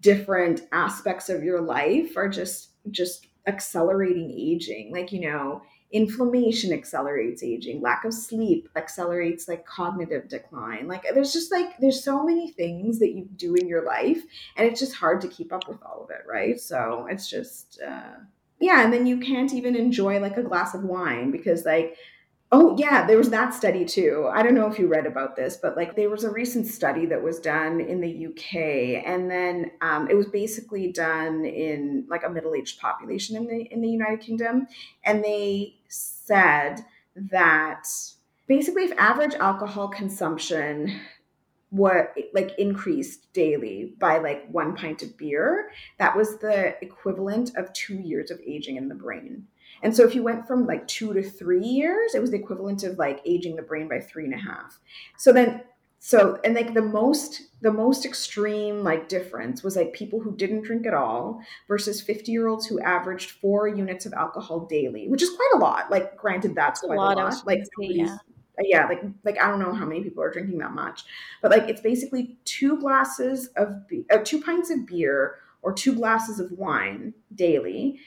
different 0.00 0.62
aspects 0.72 1.28
of 1.28 1.42
your 1.42 1.60
life 1.60 2.16
are 2.16 2.28
just 2.28 2.70
just 2.90 3.26
accelerating 3.46 4.30
aging. 4.30 4.92
Like 4.92 5.12
you 5.12 5.20
know 5.20 5.62
inflammation 5.90 6.72
accelerates 6.72 7.42
aging. 7.42 7.80
Lack 7.80 8.04
of 8.04 8.12
sleep 8.12 8.68
accelerates 8.76 9.48
like 9.48 9.64
cognitive 9.64 10.28
decline. 10.28 10.86
Like 10.86 11.04
there's 11.14 11.32
just 11.32 11.50
like 11.50 11.78
there's 11.78 12.04
so 12.04 12.24
many 12.24 12.50
things 12.50 12.98
that 12.98 13.12
you 13.12 13.26
do 13.36 13.54
in 13.54 13.66
your 13.68 13.84
life 13.84 14.22
and 14.56 14.66
it's 14.66 14.80
just 14.80 14.94
hard 14.94 15.20
to 15.22 15.28
keep 15.28 15.52
up 15.52 15.68
with 15.68 15.82
all 15.82 16.04
of 16.04 16.10
it 16.10 16.24
right? 16.28 16.60
So 16.60 17.06
it's 17.10 17.28
just 17.28 17.80
uh 17.86 18.18
yeah 18.60 18.84
and 18.84 18.92
then 18.92 19.06
you 19.06 19.18
can't 19.18 19.54
even 19.54 19.74
enjoy 19.76 20.20
like 20.20 20.36
a 20.36 20.42
glass 20.42 20.74
of 20.74 20.84
wine 20.84 21.30
because 21.30 21.64
like 21.64 21.96
Oh, 22.50 22.74
yeah, 22.78 23.06
there 23.06 23.18
was 23.18 23.28
that 23.28 23.52
study 23.52 23.84
too. 23.84 24.26
I 24.32 24.42
don't 24.42 24.54
know 24.54 24.66
if 24.66 24.78
you 24.78 24.86
read 24.86 25.04
about 25.04 25.36
this, 25.36 25.58
but 25.60 25.76
like 25.76 25.94
there 25.96 26.08
was 26.08 26.24
a 26.24 26.30
recent 26.30 26.66
study 26.66 27.04
that 27.06 27.22
was 27.22 27.40
done 27.40 27.78
in 27.78 28.00
the 28.00 28.26
UK, 28.26 29.04
and 29.06 29.30
then 29.30 29.70
um, 29.82 30.08
it 30.08 30.14
was 30.14 30.26
basically 30.28 30.90
done 30.90 31.44
in 31.44 32.06
like 32.08 32.24
a 32.24 32.30
middle 32.30 32.54
aged 32.54 32.80
population 32.80 33.36
in 33.36 33.46
the 33.46 33.60
in 33.70 33.82
the 33.82 33.88
United 33.88 34.20
Kingdom, 34.20 34.66
and 35.04 35.22
they 35.22 35.74
said 35.88 36.76
that 37.14 37.86
basically 38.46 38.84
if 38.84 38.92
average 38.98 39.34
alcohol 39.34 39.88
consumption 39.88 40.98
what 41.70 42.14
like 42.32 42.58
increased 42.58 43.30
daily 43.34 43.94
by 43.98 44.18
like 44.18 44.48
one 44.50 44.74
pint 44.74 45.02
of 45.02 45.16
beer 45.18 45.70
that 45.98 46.16
was 46.16 46.38
the 46.38 46.74
equivalent 46.82 47.54
of 47.56 47.70
two 47.74 47.96
years 47.96 48.30
of 48.30 48.40
aging 48.46 48.76
in 48.76 48.88
the 48.88 48.94
brain 48.94 49.46
and 49.82 49.94
so 49.94 50.04
if 50.04 50.14
you 50.14 50.22
went 50.22 50.46
from 50.46 50.66
like 50.66 50.86
two 50.88 51.12
to 51.14 51.22
three 51.22 51.64
years, 51.64 52.14
it 52.14 52.20
was 52.20 52.30
the 52.30 52.36
equivalent 52.36 52.82
of 52.84 52.98
like 52.98 53.20
aging 53.24 53.56
the 53.56 53.62
brain 53.62 53.88
by 53.88 54.00
three 54.00 54.24
and 54.24 54.34
a 54.34 54.38
half. 54.38 54.78
So 55.16 55.32
then 55.32 55.62
so 56.00 56.38
and 56.44 56.54
like 56.54 56.74
the 56.74 56.82
most 56.82 57.42
the 57.60 57.72
most 57.72 58.04
extreme 58.04 58.84
like 58.84 59.08
difference 59.08 59.62
was 59.62 59.76
like 59.76 59.92
people 59.92 60.20
who 60.20 60.34
didn't 60.36 60.62
drink 60.62 60.86
at 60.86 60.94
all 60.94 61.40
versus 61.66 62.00
50 62.00 62.30
year 62.30 62.46
olds 62.46 62.66
who 62.66 62.80
averaged 62.80 63.32
four 63.32 63.66
units 63.66 64.06
of 64.06 64.12
alcohol 64.12 64.66
daily 64.66 65.08
which 65.08 65.22
is 65.22 65.30
quite 65.30 65.50
a 65.54 65.58
lot 65.58 65.90
like 65.90 66.16
granted 66.16 66.54
that's 66.54 66.80
quite 66.80 66.96
a 66.96 67.00
lot, 67.00 67.18
a 67.18 67.24
lot. 67.24 67.46
like 67.46 67.64
yeah. 67.80 68.16
yeah 68.60 68.86
like 68.86 69.02
like 69.24 69.40
i 69.40 69.48
don't 69.48 69.58
know 69.58 69.72
how 69.72 69.84
many 69.84 70.02
people 70.02 70.22
are 70.22 70.30
drinking 70.30 70.58
that 70.58 70.72
much 70.72 71.02
but 71.42 71.50
like 71.50 71.68
it's 71.68 71.80
basically 71.80 72.36
two 72.44 72.78
glasses 72.78 73.48
of 73.56 73.88
be- 73.88 74.06
uh, 74.10 74.18
two 74.22 74.40
pints 74.40 74.70
of 74.70 74.86
beer 74.86 75.36
or 75.62 75.72
two 75.72 75.94
glasses 75.94 76.38
of 76.38 76.52
wine 76.52 77.12
daily 77.34 77.98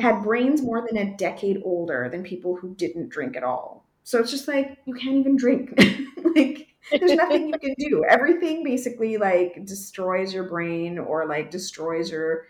had 0.00 0.22
brains 0.22 0.62
more 0.62 0.86
than 0.86 0.96
a 0.98 1.16
decade 1.16 1.62
older 1.64 2.08
than 2.10 2.22
people 2.22 2.56
who 2.56 2.74
didn't 2.74 3.08
drink 3.08 3.36
at 3.36 3.42
all. 3.42 3.86
So 4.04 4.18
it's 4.18 4.30
just 4.30 4.48
like 4.48 4.78
you 4.84 4.94
can't 4.94 5.16
even 5.16 5.36
drink. 5.36 5.72
like 6.36 6.68
there's 6.90 7.12
nothing 7.12 7.48
you 7.48 7.58
can 7.58 7.74
do. 7.78 8.04
Everything 8.08 8.64
basically 8.64 9.16
like 9.16 9.64
destroys 9.64 10.32
your 10.32 10.44
brain 10.44 10.98
or 10.98 11.26
like 11.26 11.50
destroys 11.50 12.10
your 12.10 12.46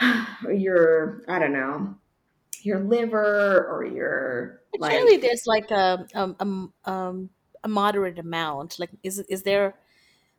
your 0.54 1.22
I 1.28 1.38
don't 1.38 1.52
know 1.52 1.96
your 2.62 2.80
liver 2.80 3.66
or 3.70 3.84
your 3.84 4.60
like, 4.78 4.90
surely 4.90 5.16
there's 5.18 5.46
like 5.46 5.70
a 5.70 6.04
um, 6.14 6.72
um, 6.84 7.30
a 7.62 7.68
moderate 7.68 8.18
amount 8.18 8.78
like 8.78 8.90
is 9.02 9.20
is 9.20 9.42
there 9.44 9.76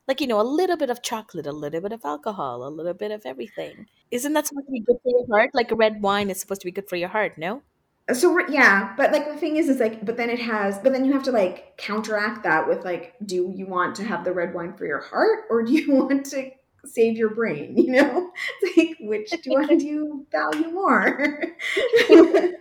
like 0.08 0.22
you 0.22 0.28
know 0.28 0.40
a 0.40 0.44
little 0.44 0.78
bit 0.78 0.90
of 0.90 1.02
chocolate 1.02 1.46
a 1.46 1.52
little 1.52 1.82
bit 1.82 1.92
of 1.92 2.02
alcohol 2.06 2.66
a 2.66 2.70
little 2.70 2.94
bit 2.94 3.12
of 3.12 3.24
everything. 3.26 3.88
Isn't 4.12 4.34
that 4.34 4.48
supposed 4.48 4.68
to 4.68 4.72
be 4.72 4.80
good 4.80 4.98
for 5.04 5.10
your 5.10 5.28
heart? 5.30 5.52
Like 5.54 5.72
a 5.72 5.76
red 5.76 6.02
wine 6.02 6.30
is 6.30 6.40
supposed 6.40 6.62
to 6.62 6.66
be 6.66 6.72
good 6.72 6.88
for 6.88 6.96
your 6.96 7.10
heart 7.10 7.38
no? 7.38 7.62
So 8.14 8.40
yeah 8.48 8.94
but 8.96 9.12
like 9.12 9.28
the 9.28 9.36
thing 9.36 9.58
is 9.58 9.68
is 9.68 9.80
like 9.80 10.06
but 10.06 10.16
then 10.18 10.30
it 10.30 10.40
has 10.40 10.80
but 10.80 10.94
then 10.94 11.04
you 11.04 11.12
have 11.14 11.24
to 11.24 11.32
like 11.32 11.78
counteract 11.78 12.44
that 12.44 12.68
with 12.68 12.86
like 12.86 13.16
do 13.26 13.52
you 13.56 13.68
want 13.68 13.96
to 13.96 14.06
have 14.06 14.24
the 14.24 14.32
red 14.32 14.54
wine 14.54 14.74
for 14.74 14.86
your 14.86 15.02
heart 15.02 15.46
or 15.50 15.64
do 15.64 15.74
you 15.74 15.92
want 15.94 16.26
to 16.28 16.52
save 16.86 17.18
your 17.18 17.32
brain 17.32 17.76
you 17.78 17.92
know? 17.92 18.32
It's 18.62 18.78
like 18.78 18.98
which 19.02 19.30
do 19.42 19.86
you 19.86 20.26
value 20.32 20.72
more? 20.72 21.44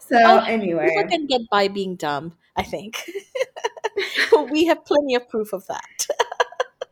So 0.00 0.16
oh, 0.16 0.38
anyway. 0.38 0.88
people 0.88 1.10
can 1.10 1.26
get 1.26 1.42
by 1.50 1.68
being 1.68 1.94
dumb 1.94 2.32
i 2.56 2.62
think. 2.62 3.04
We 4.50 4.64
have 4.66 4.84
plenty 4.86 5.14
of 5.16 5.28
proof 5.28 5.52
of 5.52 5.66
that 5.66 6.06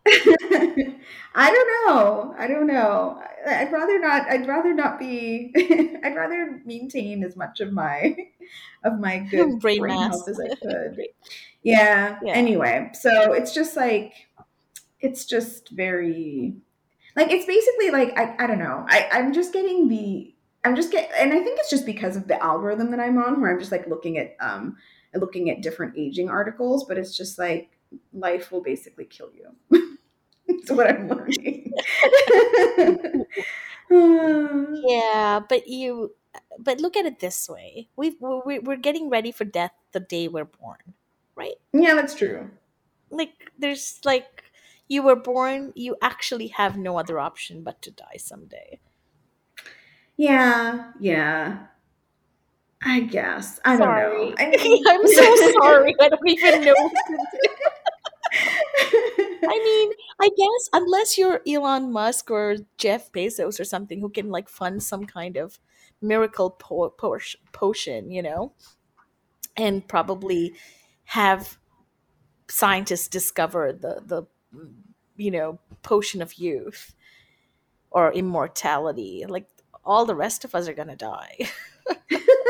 I 1.34 1.50
don't 1.50 1.88
know. 1.88 2.34
I 2.38 2.46
don't 2.46 2.66
know. 2.66 3.20
I'd 3.46 3.72
rather 3.72 3.98
not. 3.98 4.28
I'd 4.28 4.46
rather 4.46 4.72
not 4.72 4.98
be. 4.98 5.52
I'd 6.04 6.14
rather 6.14 6.60
maintain 6.64 7.24
as 7.24 7.36
much 7.36 7.60
of 7.60 7.72
my 7.72 8.16
of 8.84 9.00
my 9.00 9.18
good 9.18 9.58
brain, 9.60 9.80
brain 9.80 9.98
health 9.98 10.28
as 10.28 10.40
I 10.40 10.54
could. 10.54 11.00
Yeah. 11.62 12.18
yeah. 12.22 12.32
Anyway, 12.32 12.90
so 12.94 13.32
it's 13.32 13.52
just 13.52 13.76
like 13.76 14.14
it's 15.00 15.24
just 15.24 15.70
very 15.70 16.54
like 17.16 17.30
it's 17.30 17.46
basically 17.46 17.90
like 17.90 18.16
I 18.16 18.36
I 18.44 18.46
don't 18.46 18.60
know. 18.60 18.86
I 18.88 19.08
I'm 19.12 19.32
just 19.32 19.52
getting 19.52 19.88
the 19.88 20.32
I'm 20.64 20.76
just 20.76 20.92
get 20.92 21.10
and 21.18 21.32
I 21.32 21.40
think 21.40 21.58
it's 21.58 21.70
just 21.70 21.86
because 21.86 22.16
of 22.16 22.28
the 22.28 22.42
algorithm 22.42 22.90
that 22.92 23.00
I'm 23.00 23.18
on 23.18 23.40
where 23.40 23.50
I'm 23.50 23.58
just 23.58 23.72
like 23.72 23.88
looking 23.88 24.18
at 24.18 24.36
um 24.40 24.76
looking 25.14 25.50
at 25.50 25.62
different 25.62 25.94
aging 25.96 26.28
articles, 26.28 26.84
but 26.84 26.96
it's 26.96 27.16
just 27.16 27.38
like 27.38 27.70
life 28.12 28.52
will 28.52 28.62
basically 28.62 29.04
kill 29.04 29.30
you. 29.34 29.88
That's 30.48 30.70
what 30.70 30.90
I'm 30.90 31.08
learning. 31.08 31.72
yeah, 34.88 35.40
but 35.48 35.68
you, 35.68 36.14
but 36.58 36.80
look 36.80 36.96
at 36.96 37.06
it 37.06 37.20
this 37.20 37.48
way: 37.48 37.88
we 37.96 38.16
we're, 38.20 38.60
we're 38.60 38.76
getting 38.76 39.08
ready 39.10 39.32
for 39.32 39.44
death 39.44 39.72
the 39.92 40.00
day 40.00 40.28
we're 40.28 40.44
born, 40.44 40.94
right? 41.34 41.56
Yeah, 41.72 41.94
that's 41.94 42.14
true. 42.14 42.50
Like, 43.10 43.52
there's 43.58 44.00
like 44.04 44.44
you 44.88 45.02
were 45.02 45.16
born, 45.16 45.72
you 45.74 45.96
actually 46.00 46.48
have 46.48 46.76
no 46.76 46.98
other 46.98 47.18
option 47.18 47.62
but 47.62 47.82
to 47.82 47.90
die 47.90 48.18
someday. 48.18 48.78
Yeah, 50.16 50.92
yeah. 51.00 51.66
I 52.82 53.00
guess. 53.00 53.58
I 53.64 53.76
sorry. 53.78 54.02
don't 54.02 54.28
know. 54.28 54.34
I 54.38 54.50
mean, 54.62 54.84
I'm 54.86 55.06
so 55.06 55.52
sorry. 55.60 55.94
I 56.00 56.08
don't 56.08 56.28
even 56.28 56.64
know 56.64 56.90
I 60.26 60.30
guess 60.30 60.68
unless 60.72 61.16
you're 61.16 61.40
Elon 61.46 61.92
Musk 61.92 62.30
or 62.32 62.56
Jeff 62.78 63.12
Bezos 63.12 63.60
or 63.60 63.64
something 63.64 64.00
who 64.00 64.08
can 64.10 64.28
like 64.30 64.48
fund 64.48 64.82
some 64.82 65.04
kind 65.06 65.36
of 65.36 65.60
miracle 66.02 66.50
po- 66.50 66.90
po- 66.90 67.20
potion, 67.52 68.10
you 68.10 68.22
know, 68.22 68.52
and 69.56 69.86
probably 69.86 70.54
have 71.04 71.58
scientists 72.48 73.08
discover 73.08 73.72
the 73.72 74.02
the 74.06 74.24
you 75.16 75.30
know 75.30 75.58
potion 75.82 76.22
of 76.22 76.34
youth 76.34 76.94
or 77.90 78.12
immortality. 78.12 79.24
Like 79.28 79.48
all 79.84 80.04
the 80.06 80.14
rest 80.16 80.44
of 80.44 80.54
us 80.54 80.68
are 80.68 80.74
gonna 80.74 80.96
die. 80.96 81.38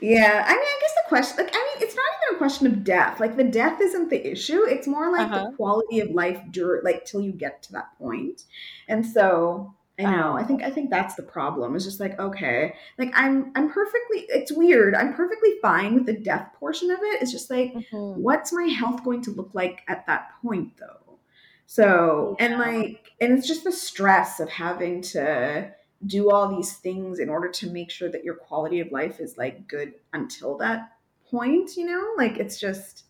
yeah, 0.00 0.44
I 0.46 0.52
mean, 0.52 0.62
I 0.62 0.78
guess 0.80 0.94
the 0.94 1.08
question, 1.08 1.36
like, 1.44 1.54
I 1.54 1.58
mean, 1.58 1.86
it's 1.86 1.94
not 1.94 2.04
even 2.22 2.36
a 2.36 2.38
question 2.38 2.66
of 2.66 2.84
death. 2.84 3.20
Like, 3.20 3.36
the 3.36 3.44
death 3.44 3.80
isn't 3.80 4.10
the 4.10 4.30
issue. 4.30 4.62
It's 4.64 4.86
more 4.86 5.10
like 5.10 5.26
uh-huh. 5.26 5.50
the 5.50 5.56
quality 5.56 6.00
of 6.00 6.10
life, 6.10 6.40
dur- 6.50 6.82
like, 6.84 7.04
till 7.04 7.20
you 7.20 7.32
get 7.32 7.62
to 7.64 7.72
that 7.72 7.96
point. 7.98 8.44
And 8.88 9.04
so, 9.04 9.74
I 9.98 10.16
know. 10.16 10.32
I 10.36 10.42
think 10.44 10.62
I 10.62 10.70
think 10.70 10.90
that's 10.90 11.14
the 11.14 11.22
problem. 11.22 11.76
It's 11.76 11.84
just 11.84 12.00
like 12.00 12.18
okay, 12.18 12.74
like 12.98 13.12
I'm 13.14 13.52
I'm 13.54 13.70
perfectly. 13.70 14.26
It's 14.28 14.52
weird. 14.52 14.94
I'm 14.94 15.12
perfectly 15.14 15.50
fine 15.60 15.94
with 15.94 16.06
the 16.06 16.14
death 16.14 16.52
portion 16.58 16.90
of 16.90 16.98
it. 17.02 17.20
It's 17.22 17.32
just 17.32 17.50
like, 17.50 17.74
mm-hmm. 17.74 18.22
what's 18.22 18.52
my 18.52 18.64
health 18.64 19.04
going 19.04 19.22
to 19.22 19.30
look 19.30 19.50
like 19.52 19.82
at 19.88 20.06
that 20.06 20.30
point, 20.42 20.72
though? 20.78 21.18
So 21.66 22.36
yeah. 22.38 22.46
and 22.46 22.58
like, 22.58 23.12
and 23.20 23.36
it's 23.36 23.46
just 23.46 23.64
the 23.64 23.72
stress 23.72 24.40
of 24.40 24.48
having 24.48 25.02
to 25.02 25.70
do 26.06 26.30
all 26.30 26.48
these 26.48 26.74
things 26.74 27.18
in 27.18 27.28
order 27.28 27.48
to 27.48 27.70
make 27.70 27.90
sure 27.90 28.10
that 28.10 28.24
your 28.24 28.34
quality 28.34 28.80
of 28.80 28.90
life 28.90 29.20
is 29.20 29.36
like 29.36 29.68
good 29.68 29.94
until 30.12 30.56
that 30.58 30.92
point, 31.30 31.76
you 31.76 31.86
know? 31.86 32.12
Like 32.16 32.38
it's 32.38 32.58
just 32.58 33.04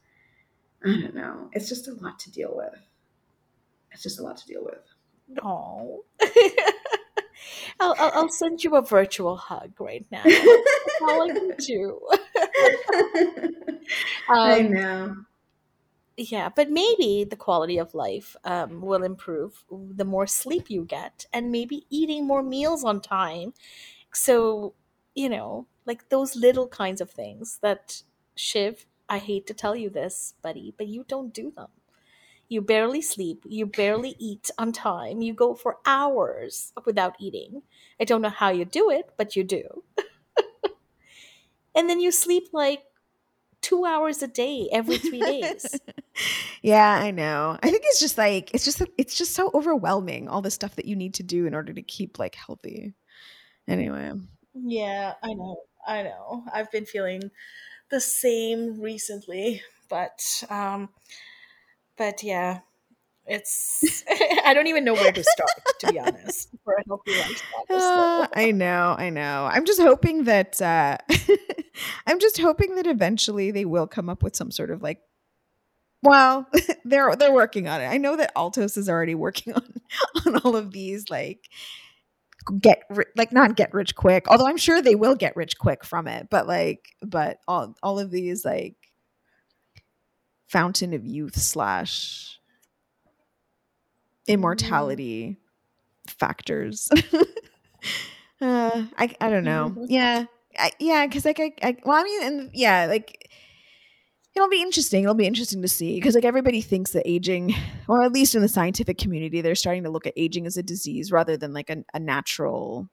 I 0.84 0.88
don't 0.88 1.14
know. 1.14 1.50
It's 1.52 1.68
just 1.68 1.88
a 1.88 1.92
lot 1.94 2.18
to 2.20 2.30
deal 2.30 2.52
with. 2.54 2.74
It's 3.92 4.02
just 4.02 4.18
a 4.18 4.22
lot 4.22 4.38
to 4.38 4.46
deal 4.46 4.64
with. 4.64 5.42
Oh. 5.44 6.04
I'll, 7.80 7.94
I'll, 7.98 8.12
I'll, 8.14 8.28
send 8.28 8.62
you 8.62 8.76
a 8.76 8.82
virtual 8.82 9.36
hug 9.36 9.72
right 9.78 10.04
now. 10.10 10.22
That's 10.24 11.00
all 11.02 11.22
I 11.22 11.32
can 11.32 11.52
do. 11.58 12.00
um, 14.28 14.38
I 14.38 14.60
know 14.62 15.16
yeah 16.16 16.48
but 16.48 16.70
maybe 16.70 17.24
the 17.24 17.36
quality 17.36 17.78
of 17.78 17.94
life 17.94 18.36
um, 18.44 18.80
will 18.80 19.02
improve 19.02 19.64
the 19.70 20.04
more 20.04 20.26
sleep 20.26 20.68
you 20.70 20.84
get 20.84 21.26
and 21.32 21.50
maybe 21.50 21.86
eating 21.90 22.26
more 22.26 22.42
meals 22.42 22.84
on 22.84 23.00
time. 23.00 23.54
So 24.12 24.74
you 25.14 25.28
know 25.28 25.66
like 25.86 26.08
those 26.10 26.36
little 26.36 26.68
kinds 26.68 27.00
of 27.00 27.10
things 27.10 27.58
that 27.62 28.02
shiv 28.36 28.86
i 29.08 29.18
hate 29.18 29.46
to 29.46 29.54
tell 29.54 29.76
you 29.76 29.90
this 29.90 30.34
buddy 30.42 30.74
but 30.78 30.88
you 30.88 31.04
don't 31.08 31.34
do 31.34 31.50
them. 31.52 31.68
You 32.48 32.62
barely 32.62 33.02
sleep 33.02 33.44
you 33.48 33.66
barely 33.66 34.16
eat 34.18 34.50
on 34.58 34.72
time 34.72 35.22
you 35.22 35.34
go 35.34 35.54
for 35.54 35.78
hours 35.86 36.72
without 36.86 37.16
eating. 37.20 37.62
I 38.00 38.04
don't 38.04 38.22
know 38.22 38.30
how 38.30 38.50
you 38.50 38.64
do 38.66 38.90
it 38.90 39.10
but 39.18 39.36
you 39.36 39.44
do. 39.44 39.84
And 41.74 41.88
then 41.88 42.00
you 42.00 42.10
sleep 42.12 42.48
like 42.52 42.84
two 43.62 43.84
hours 43.84 44.22
a 44.22 44.26
day 44.26 44.68
every 44.72 44.98
three 44.98 45.20
days. 45.20 45.66
yeah, 46.62 46.92
I 46.92 47.10
know. 47.10 47.58
I 47.62 47.70
think 47.70 47.82
it's 47.86 48.00
just 48.00 48.18
like 48.18 48.50
it's 48.54 48.64
just 48.64 48.82
it's 48.98 49.16
just 49.16 49.34
so 49.34 49.50
overwhelming 49.54 50.28
all 50.28 50.42
the 50.42 50.50
stuff 50.50 50.76
that 50.76 50.86
you 50.86 50.96
need 50.96 51.14
to 51.14 51.22
do 51.22 51.46
in 51.46 51.54
order 51.54 51.72
to 51.72 51.82
keep 51.82 52.18
like 52.18 52.34
healthy. 52.34 52.94
Anyway. 53.68 54.12
Yeah, 54.54 55.14
I 55.22 55.34
know. 55.34 55.56
I 55.86 56.02
know. 56.02 56.44
I've 56.52 56.70
been 56.70 56.86
feeling 56.86 57.30
the 57.90 58.00
same 58.00 58.80
recently, 58.80 59.62
but 59.88 60.44
um 60.48 60.90
but 61.96 62.22
yeah, 62.22 62.60
it's 63.26 64.04
I 64.44 64.54
don't 64.54 64.66
even 64.66 64.84
know 64.84 64.94
where 64.94 65.12
to 65.12 65.22
start 65.22 65.50
to 65.80 65.92
be 65.92 65.98
honest 65.98 66.48
for 66.64 66.74
a 66.74 66.82
healthy 66.86 67.12
lifestyle. 67.12 67.64
Uh, 67.70 68.26
I 68.34 68.50
know, 68.52 68.94
I 68.98 69.10
know. 69.10 69.48
I'm 69.50 69.64
just 69.64 69.80
hoping 69.80 70.24
that 70.24 70.60
uh 70.60 70.98
I'm 72.06 72.20
just 72.20 72.38
hoping 72.40 72.76
that 72.76 72.86
eventually 72.86 73.50
they 73.50 73.64
will 73.64 73.86
come 73.86 74.08
up 74.08 74.22
with 74.22 74.36
some 74.36 74.50
sort 74.50 74.70
of 74.70 74.82
like 74.82 75.00
well, 76.02 76.46
they're 76.84 77.14
they're 77.16 77.32
working 77.32 77.68
on 77.68 77.80
it. 77.80 77.86
I 77.86 77.98
know 77.98 78.16
that 78.16 78.32
Altos 78.36 78.76
is 78.76 78.88
already 78.88 79.14
working 79.14 79.52
on 79.54 79.74
on 80.26 80.36
all 80.38 80.56
of 80.56 80.72
these 80.72 81.10
like 81.10 81.48
get 82.60 82.82
like 83.16 83.32
not 83.32 83.56
get 83.56 83.74
rich 83.74 83.94
quick. 83.94 84.26
Although 84.28 84.46
I'm 84.46 84.56
sure 84.56 84.80
they 84.82 84.94
will 84.94 85.14
get 85.14 85.36
rich 85.36 85.58
quick 85.58 85.84
from 85.84 86.08
it, 86.08 86.28
but 86.30 86.46
like 86.46 86.86
but 87.02 87.38
all 87.46 87.74
all 87.82 87.98
of 87.98 88.10
these 88.10 88.44
like 88.44 88.76
fountain 90.48 90.92
of 90.92 91.06
youth 91.06 91.36
slash 91.36 92.38
immortality 94.26 95.38
factors. 96.08 96.88
uh, 98.40 98.84
I 98.98 99.14
I 99.20 99.30
don't 99.30 99.44
know. 99.44 99.74
Mhm. 99.76 99.86
Yeah, 99.88 100.24
I, 100.60 100.72
yeah, 100.78 101.06
because 101.06 101.24
like 101.24 101.40
I, 101.40 101.52
I 101.62 101.76
well, 101.84 101.96
I 101.96 102.02
mean, 102.02 102.22
and 102.22 102.50
yeah, 102.52 102.86
like 102.86 103.30
it'll 104.34 104.48
be 104.48 104.62
interesting. 104.62 105.02
It'll 105.02 105.14
be 105.14 105.26
interesting 105.26 105.62
to 105.62 105.68
see 105.68 105.96
because 105.96 106.14
like 106.14 106.24
everybody 106.24 106.60
thinks 106.60 106.92
that 106.92 107.08
aging, 107.08 107.54
or 107.88 108.02
at 108.02 108.12
least 108.12 108.34
in 108.34 108.42
the 108.42 108.48
scientific 108.48 108.98
community, 108.98 109.40
they're 109.40 109.54
starting 109.54 109.84
to 109.84 109.90
look 109.90 110.06
at 110.06 110.14
aging 110.16 110.46
as 110.46 110.56
a 110.56 110.62
disease 110.62 111.10
rather 111.10 111.36
than 111.36 111.52
like 111.52 111.70
a, 111.70 111.84
a 111.94 112.00
natural, 112.00 112.88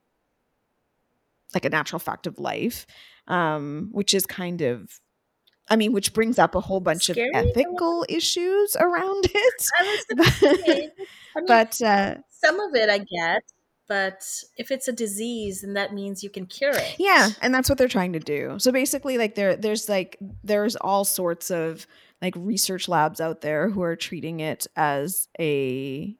like 1.54 1.64
a 1.64 1.70
natural 1.70 1.98
fact 1.98 2.26
of 2.26 2.38
life, 2.38 2.86
um, 3.26 3.88
which 3.92 4.14
is 4.14 4.26
kind 4.26 4.62
of. 4.62 5.00
I 5.70 5.76
mean, 5.76 5.92
which 5.92 6.14
brings 6.14 6.38
up 6.38 6.54
a 6.54 6.60
whole 6.60 6.80
bunch 6.80 7.10
Scary, 7.10 7.28
of 7.28 7.44
ethical 7.44 8.06
issues 8.08 8.74
around 8.80 9.26
it. 9.34 9.66
I 9.78 9.98
say, 9.98 10.90
I 11.36 11.40
mean, 11.40 11.46
but 11.46 11.82
uh, 11.82 12.14
some 12.30 12.58
of 12.58 12.74
it 12.74 12.88
I 12.88 12.96
get, 12.96 13.42
but 13.88 14.22
if 14.56 14.70
it's 14.70 14.86
a 14.88 14.92
disease, 14.92 15.62
then 15.62 15.72
that 15.74 15.94
means 15.94 16.22
you 16.22 16.30
can 16.30 16.46
cure 16.46 16.72
it. 16.74 16.96
Yeah, 16.98 17.30
and 17.40 17.54
that's 17.54 17.68
what 17.68 17.78
they're 17.78 17.88
trying 17.88 18.12
to 18.12 18.20
do. 18.20 18.56
So 18.58 18.70
basically 18.70 19.18
like 19.18 19.34
there 19.34 19.56
there's 19.56 19.88
like 19.88 20.18
there's 20.44 20.76
all 20.76 21.04
sorts 21.04 21.50
of 21.50 21.86
like 22.20 22.34
research 22.36 22.88
labs 22.88 23.20
out 23.20 23.40
there 23.40 23.70
who 23.70 23.82
are 23.82 23.96
treating 23.96 24.40
it 24.40 24.66
as 24.76 25.28
a 25.40 26.14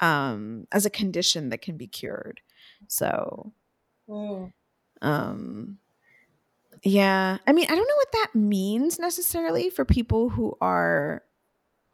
um 0.00 0.66
as 0.72 0.84
a 0.84 0.90
condition 0.90 1.50
that 1.50 1.62
can 1.62 1.76
be 1.76 1.86
cured. 1.86 2.40
So 2.88 3.52
Mm. 4.08 4.52
um 5.00 5.78
yeah, 6.82 7.38
I 7.46 7.52
mean, 7.52 7.66
I 7.70 7.74
don't 7.76 7.86
know 7.86 7.96
what 7.96 8.12
that 8.12 8.34
means 8.34 8.98
necessarily 8.98 9.70
for 9.70 9.84
people 9.84 10.28
who 10.30 10.56
are 10.60 11.22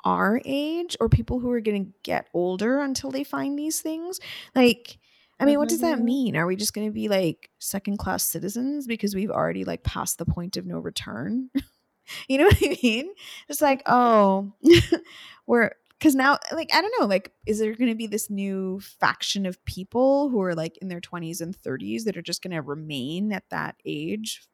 our 0.05 0.41
age 0.47 0.97
or 1.01 1.11
people 1.11 1.41
who 1.41 1.51
are 1.51 1.61
going 1.61 1.85
to 1.87 1.93
get 2.03 2.29
older 2.33 2.79
until 2.81 3.11
they 3.11 3.25
find 3.25 3.59
these 3.59 3.83
things. 3.83 4.19
Like 4.55 4.99
I 5.41 5.45
mean, 5.45 5.59
what 5.59 5.69
does 5.69 5.81
that 5.81 5.99
Mhm. 5.99 6.05
mean? 6.05 6.37
Are 6.37 6.47
we 6.47 6.57
just 6.57 6.75
going 6.75 6.87
to 6.89 6.93
be 6.93 7.09
like 7.09 7.51
second 7.59 7.99
class 7.99 8.25
citizens 8.25 8.87
because 8.87 9.15
we've 9.15 9.31
already 9.31 9.65
like 9.65 9.85
passed 9.85 10.19
the 10.19 10.27
point 10.27 10.57
of 10.57 10.67
no 10.67 10.79
return? 10.79 11.51
you 12.29 12.39
know 12.39 12.45
what 12.47 12.59
I 12.63 12.77
mean? 12.83 13.13
It's 13.49 13.61
like, 13.63 13.83
oh, 13.87 14.53
we're 15.47 15.73
because 15.99 16.15
now, 16.15 16.39
like, 16.53 16.71
I 16.73 16.81
don't 16.81 16.95
know, 17.01 17.07
like, 17.07 17.33
is 17.45 17.59
there 17.59 17.75
going 17.75 17.91
to 17.91 17.97
be 17.97 18.07
this 18.07 18.31
new 18.31 18.79
faction 18.81 19.47
of 19.47 19.65
people 19.65 20.29
who 20.29 20.41
are 20.43 20.55
like 20.55 20.77
in 20.79 20.87
their 20.89 21.01
20s 21.01 21.41
and 21.41 21.57
30s 21.57 22.05
that 22.05 22.17
are 22.17 22.23
just 22.23 22.41
going 22.43 22.53
to 22.55 22.63
remain 22.63 23.33
at 23.33 23.43
that 23.51 23.75
age 23.85 24.47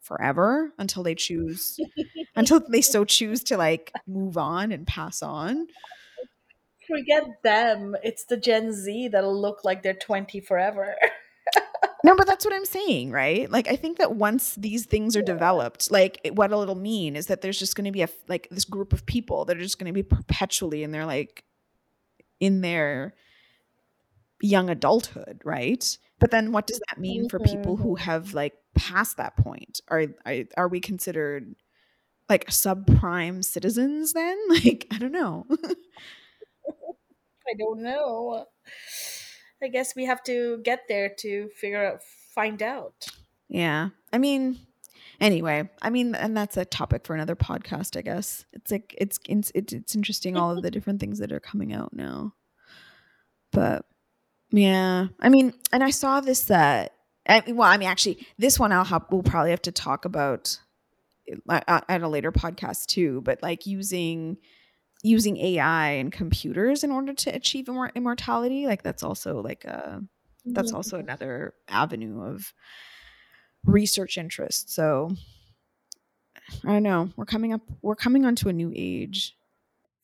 forever 0.00 0.72
until 0.78 1.02
they 1.02 1.14
choose, 1.14 1.78
until 2.34 2.60
they 2.68 2.80
so 2.80 3.04
choose 3.04 3.44
to 3.44 3.58
like 3.58 3.92
move 4.06 4.38
on 4.38 4.72
and 4.72 4.86
pass 4.86 5.22
on? 5.22 5.66
Forget 6.90 7.42
them. 7.42 7.96
It's 8.02 8.24
the 8.24 8.36
Gen 8.36 8.72
Z 8.72 9.08
that'll 9.08 9.40
look 9.40 9.64
like 9.64 9.82
they're 9.82 9.94
20 9.94 10.40
forever. 10.40 10.94
No, 12.02 12.16
but 12.16 12.26
that's 12.26 12.44
what 12.44 12.54
I'm 12.54 12.64
saying, 12.64 13.10
right? 13.10 13.50
Like, 13.50 13.68
I 13.68 13.76
think 13.76 13.98
that 13.98 14.16
once 14.16 14.54
these 14.54 14.86
things 14.86 15.16
are 15.16 15.22
developed, 15.22 15.90
like, 15.90 16.30
what 16.32 16.50
it'll 16.50 16.74
mean 16.74 17.14
is 17.14 17.26
that 17.26 17.42
there's 17.42 17.58
just 17.58 17.76
going 17.76 17.84
to 17.84 17.92
be 17.92 18.02
a 18.02 18.08
like 18.26 18.48
this 18.50 18.64
group 18.64 18.92
of 18.92 19.04
people 19.04 19.44
that 19.44 19.56
are 19.56 19.62
just 19.62 19.78
going 19.78 19.86
to 19.86 19.92
be 19.92 20.02
perpetually 20.02 20.82
in 20.82 20.92
their 20.92 21.04
like 21.04 21.44
in 22.38 22.62
their 22.62 23.14
young 24.40 24.70
adulthood, 24.70 25.42
right? 25.44 25.98
But 26.18 26.30
then, 26.30 26.52
what 26.52 26.66
does 26.66 26.80
that 26.88 26.98
mean 26.98 27.28
for 27.28 27.38
people 27.38 27.76
who 27.76 27.94
mm-hmm. 27.96 28.04
have 28.04 28.32
like 28.32 28.54
passed 28.74 29.18
that 29.18 29.36
point? 29.36 29.80
Are 29.88 30.06
are, 30.24 30.36
are 30.56 30.68
we 30.68 30.80
considered 30.80 31.54
like 32.28 32.46
subprime 32.46 33.44
citizens 33.44 34.14
then? 34.14 34.38
Like, 34.48 34.86
I 34.90 34.98
don't 34.98 35.12
know. 35.12 35.46
I 37.50 37.54
don't 37.58 37.82
know. 37.82 38.46
I 39.62 39.68
guess 39.68 39.94
we 39.94 40.04
have 40.06 40.22
to 40.24 40.58
get 40.62 40.80
there 40.88 41.10
to 41.18 41.48
figure 41.56 41.84
out, 41.84 42.00
find 42.34 42.62
out. 42.62 43.06
Yeah. 43.48 43.88
I 44.12 44.18
mean, 44.18 44.58
anyway, 45.20 45.68
I 45.82 45.90
mean, 45.90 46.14
and 46.14 46.36
that's 46.36 46.56
a 46.56 46.64
topic 46.64 47.06
for 47.06 47.14
another 47.14 47.36
podcast, 47.36 47.96
I 47.96 48.02
guess. 48.02 48.44
It's 48.52 48.70
like 48.70 48.94
it's 48.98 49.18
it's 49.28 49.52
it's, 49.54 49.94
interesting 49.94 50.36
all 50.36 50.56
of 50.56 50.62
the 50.62 50.70
different 50.70 51.00
things 51.00 51.18
that 51.18 51.32
are 51.32 51.40
coming 51.40 51.72
out 51.72 51.92
now. 51.92 52.34
But 53.52 53.84
yeah, 54.50 55.08
I 55.20 55.28
mean, 55.28 55.52
and 55.72 55.84
I 55.84 55.90
saw 55.90 56.20
this 56.20 56.50
uh 56.50 56.88
I, 57.28 57.42
well, 57.48 57.68
I 57.68 57.76
mean, 57.76 57.88
actually, 57.88 58.26
this 58.38 58.58
one 58.58 58.72
I'll 58.72 58.84
have 58.84 59.06
we'll 59.10 59.22
probably 59.22 59.50
have 59.50 59.62
to 59.62 59.72
talk 59.72 60.04
about 60.04 60.58
uh, 61.48 61.60
at 61.88 62.02
a 62.02 62.08
later 62.08 62.32
podcast 62.32 62.86
too. 62.86 63.20
But 63.22 63.42
like 63.42 63.66
using 63.66 64.38
using 65.02 65.36
AI 65.38 65.90
and 65.92 66.12
computers 66.12 66.84
in 66.84 66.90
order 66.90 67.14
to 67.14 67.30
achieve 67.34 67.66
immor- 67.66 67.94
immortality, 67.94 68.66
like 68.66 68.82
that's 68.82 69.02
also 69.02 69.40
like 69.42 69.64
a 69.64 70.02
that's 70.44 70.72
Mhm. 70.72 70.76
also 70.76 70.98
another 70.98 71.54
avenue 71.68 72.22
of 72.22 72.52
research 73.64 74.16
interest. 74.18 74.70
So 74.72 75.10
I 76.64 76.68
don't 76.72 76.82
know. 76.82 77.10
We're 77.16 77.26
coming 77.26 77.52
up. 77.52 77.60
We're 77.82 77.94
coming 77.96 78.24
onto 78.24 78.48
a 78.48 78.52
new 78.52 78.72
age. 78.74 79.36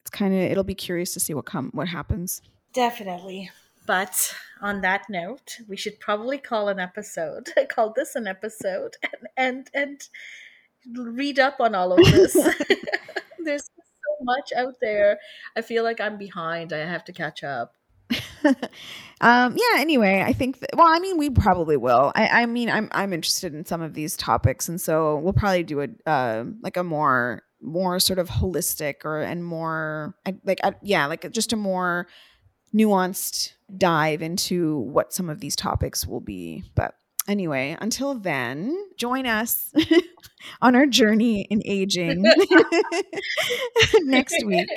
It's 0.01 0.09
kind 0.11 0.33
of. 0.33 0.39
It'll 0.39 0.63
be 0.63 0.75
curious 0.75 1.13
to 1.13 1.19
see 1.19 1.33
what 1.33 1.45
come 1.45 1.71
what 1.73 1.87
happens. 1.87 2.41
Definitely. 2.73 3.49
But 3.85 4.33
on 4.61 4.81
that 4.81 5.09
note, 5.09 5.57
we 5.67 5.77
should 5.77 5.99
probably 5.99 6.37
call 6.37 6.67
an 6.69 6.79
episode, 6.79 7.49
call 7.69 7.93
this 7.95 8.15
an 8.15 8.27
episode, 8.27 8.95
and 9.35 9.69
and, 9.73 10.01
and 10.95 11.17
read 11.17 11.39
up 11.39 11.59
on 11.59 11.73
all 11.75 11.93
of 11.93 11.99
this. 12.05 12.33
There's 13.43 13.69
much 14.21 14.51
out 14.55 14.75
there. 14.81 15.19
I 15.55 15.61
feel 15.61 15.83
like 15.83 15.99
I'm 15.99 16.17
behind. 16.17 16.73
I 16.73 16.79
have 16.79 17.05
to 17.05 17.13
catch 17.13 17.43
up. 17.43 17.73
um. 19.21 19.57
Yeah. 19.57 19.79
Anyway, 19.79 20.23
I 20.25 20.33
think. 20.33 20.59
Well, 20.73 20.87
I 20.87 20.99
mean, 20.99 21.17
we 21.17 21.29
probably 21.29 21.77
will. 21.77 22.11
I. 22.15 22.43
I 22.43 22.45
mean, 22.45 22.69
I'm. 22.69 22.89
I'm 22.91 23.13
interested 23.13 23.53
in 23.53 23.65
some 23.65 23.81
of 23.81 23.93
these 23.93 24.15
topics, 24.15 24.69
and 24.69 24.79
so 24.79 25.17
we'll 25.17 25.33
probably 25.33 25.63
do 25.63 25.81
a 25.81 25.87
uh, 26.09 26.45
like 26.61 26.77
a 26.77 26.83
more 26.83 27.43
more 27.61 27.99
sort 27.99 28.19
of 28.19 28.29
holistic 28.29 29.03
or 29.03 29.21
and 29.21 29.43
more 29.43 30.15
like 30.43 30.59
yeah 30.83 31.07
like 31.07 31.29
just 31.31 31.53
a 31.53 31.55
more 31.55 32.07
nuanced 32.73 33.53
dive 33.77 34.21
into 34.21 34.77
what 34.79 35.13
some 35.13 35.29
of 35.29 35.39
these 35.39 35.55
topics 35.55 36.05
will 36.05 36.19
be 36.19 36.63
but 36.75 36.93
anyway 37.27 37.75
until 37.81 38.13
then 38.13 38.75
join 38.95 39.25
us 39.25 39.73
on 40.61 40.75
our 40.75 40.85
journey 40.85 41.41
in 41.49 41.61
aging 41.65 42.21
next 44.03 44.45
week 44.45 44.69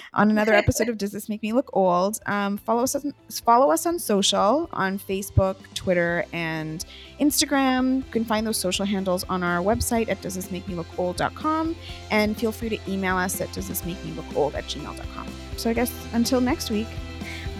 on 0.14 0.30
another 0.30 0.52
episode 0.52 0.88
of 0.88 0.98
does 0.98 1.12
this 1.12 1.28
make 1.28 1.42
me 1.42 1.52
look 1.52 1.70
old 1.72 2.18
um, 2.26 2.56
follow 2.58 2.82
us 2.82 2.94
on, 2.94 3.14
follow 3.44 3.70
us 3.70 3.86
on 3.86 3.98
social 3.98 4.68
on 4.72 4.98
facebook 4.98 5.56
twitter 5.74 6.24
and 6.32 6.84
instagram 7.20 7.98
you 7.98 8.10
can 8.10 8.24
find 8.24 8.46
those 8.46 8.56
social 8.56 8.84
handles 8.84 9.24
on 9.24 9.42
our 9.42 9.62
website 9.62 10.08
at 10.08 10.20
does 10.22 10.34
this 10.34 10.50
make 10.50 10.66
me 10.66 10.74
look 10.74 10.86
old.com 10.98 11.76
and 12.10 12.36
feel 12.36 12.52
free 12.52 12.68
to 12.68 12.78
email 12.90 13.16
us 13.16 13.40
at 13.40 13.52
does 13.52 13.68
this 13.68 13.84
make 13.84 14.02
me 14.04 14.10
look 14.12 14.26
old 14.36 14.54
at 14.54 14.64
gmail.com 14.64 15.26
so 15.56 15.70
i 15.70 15.72
guess 15.72 15.92
until 16.14 16.40
next 16.40 16.70
week 16.70 16.88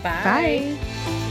Bye. 0.02 0.76
bye. 1.04 1.29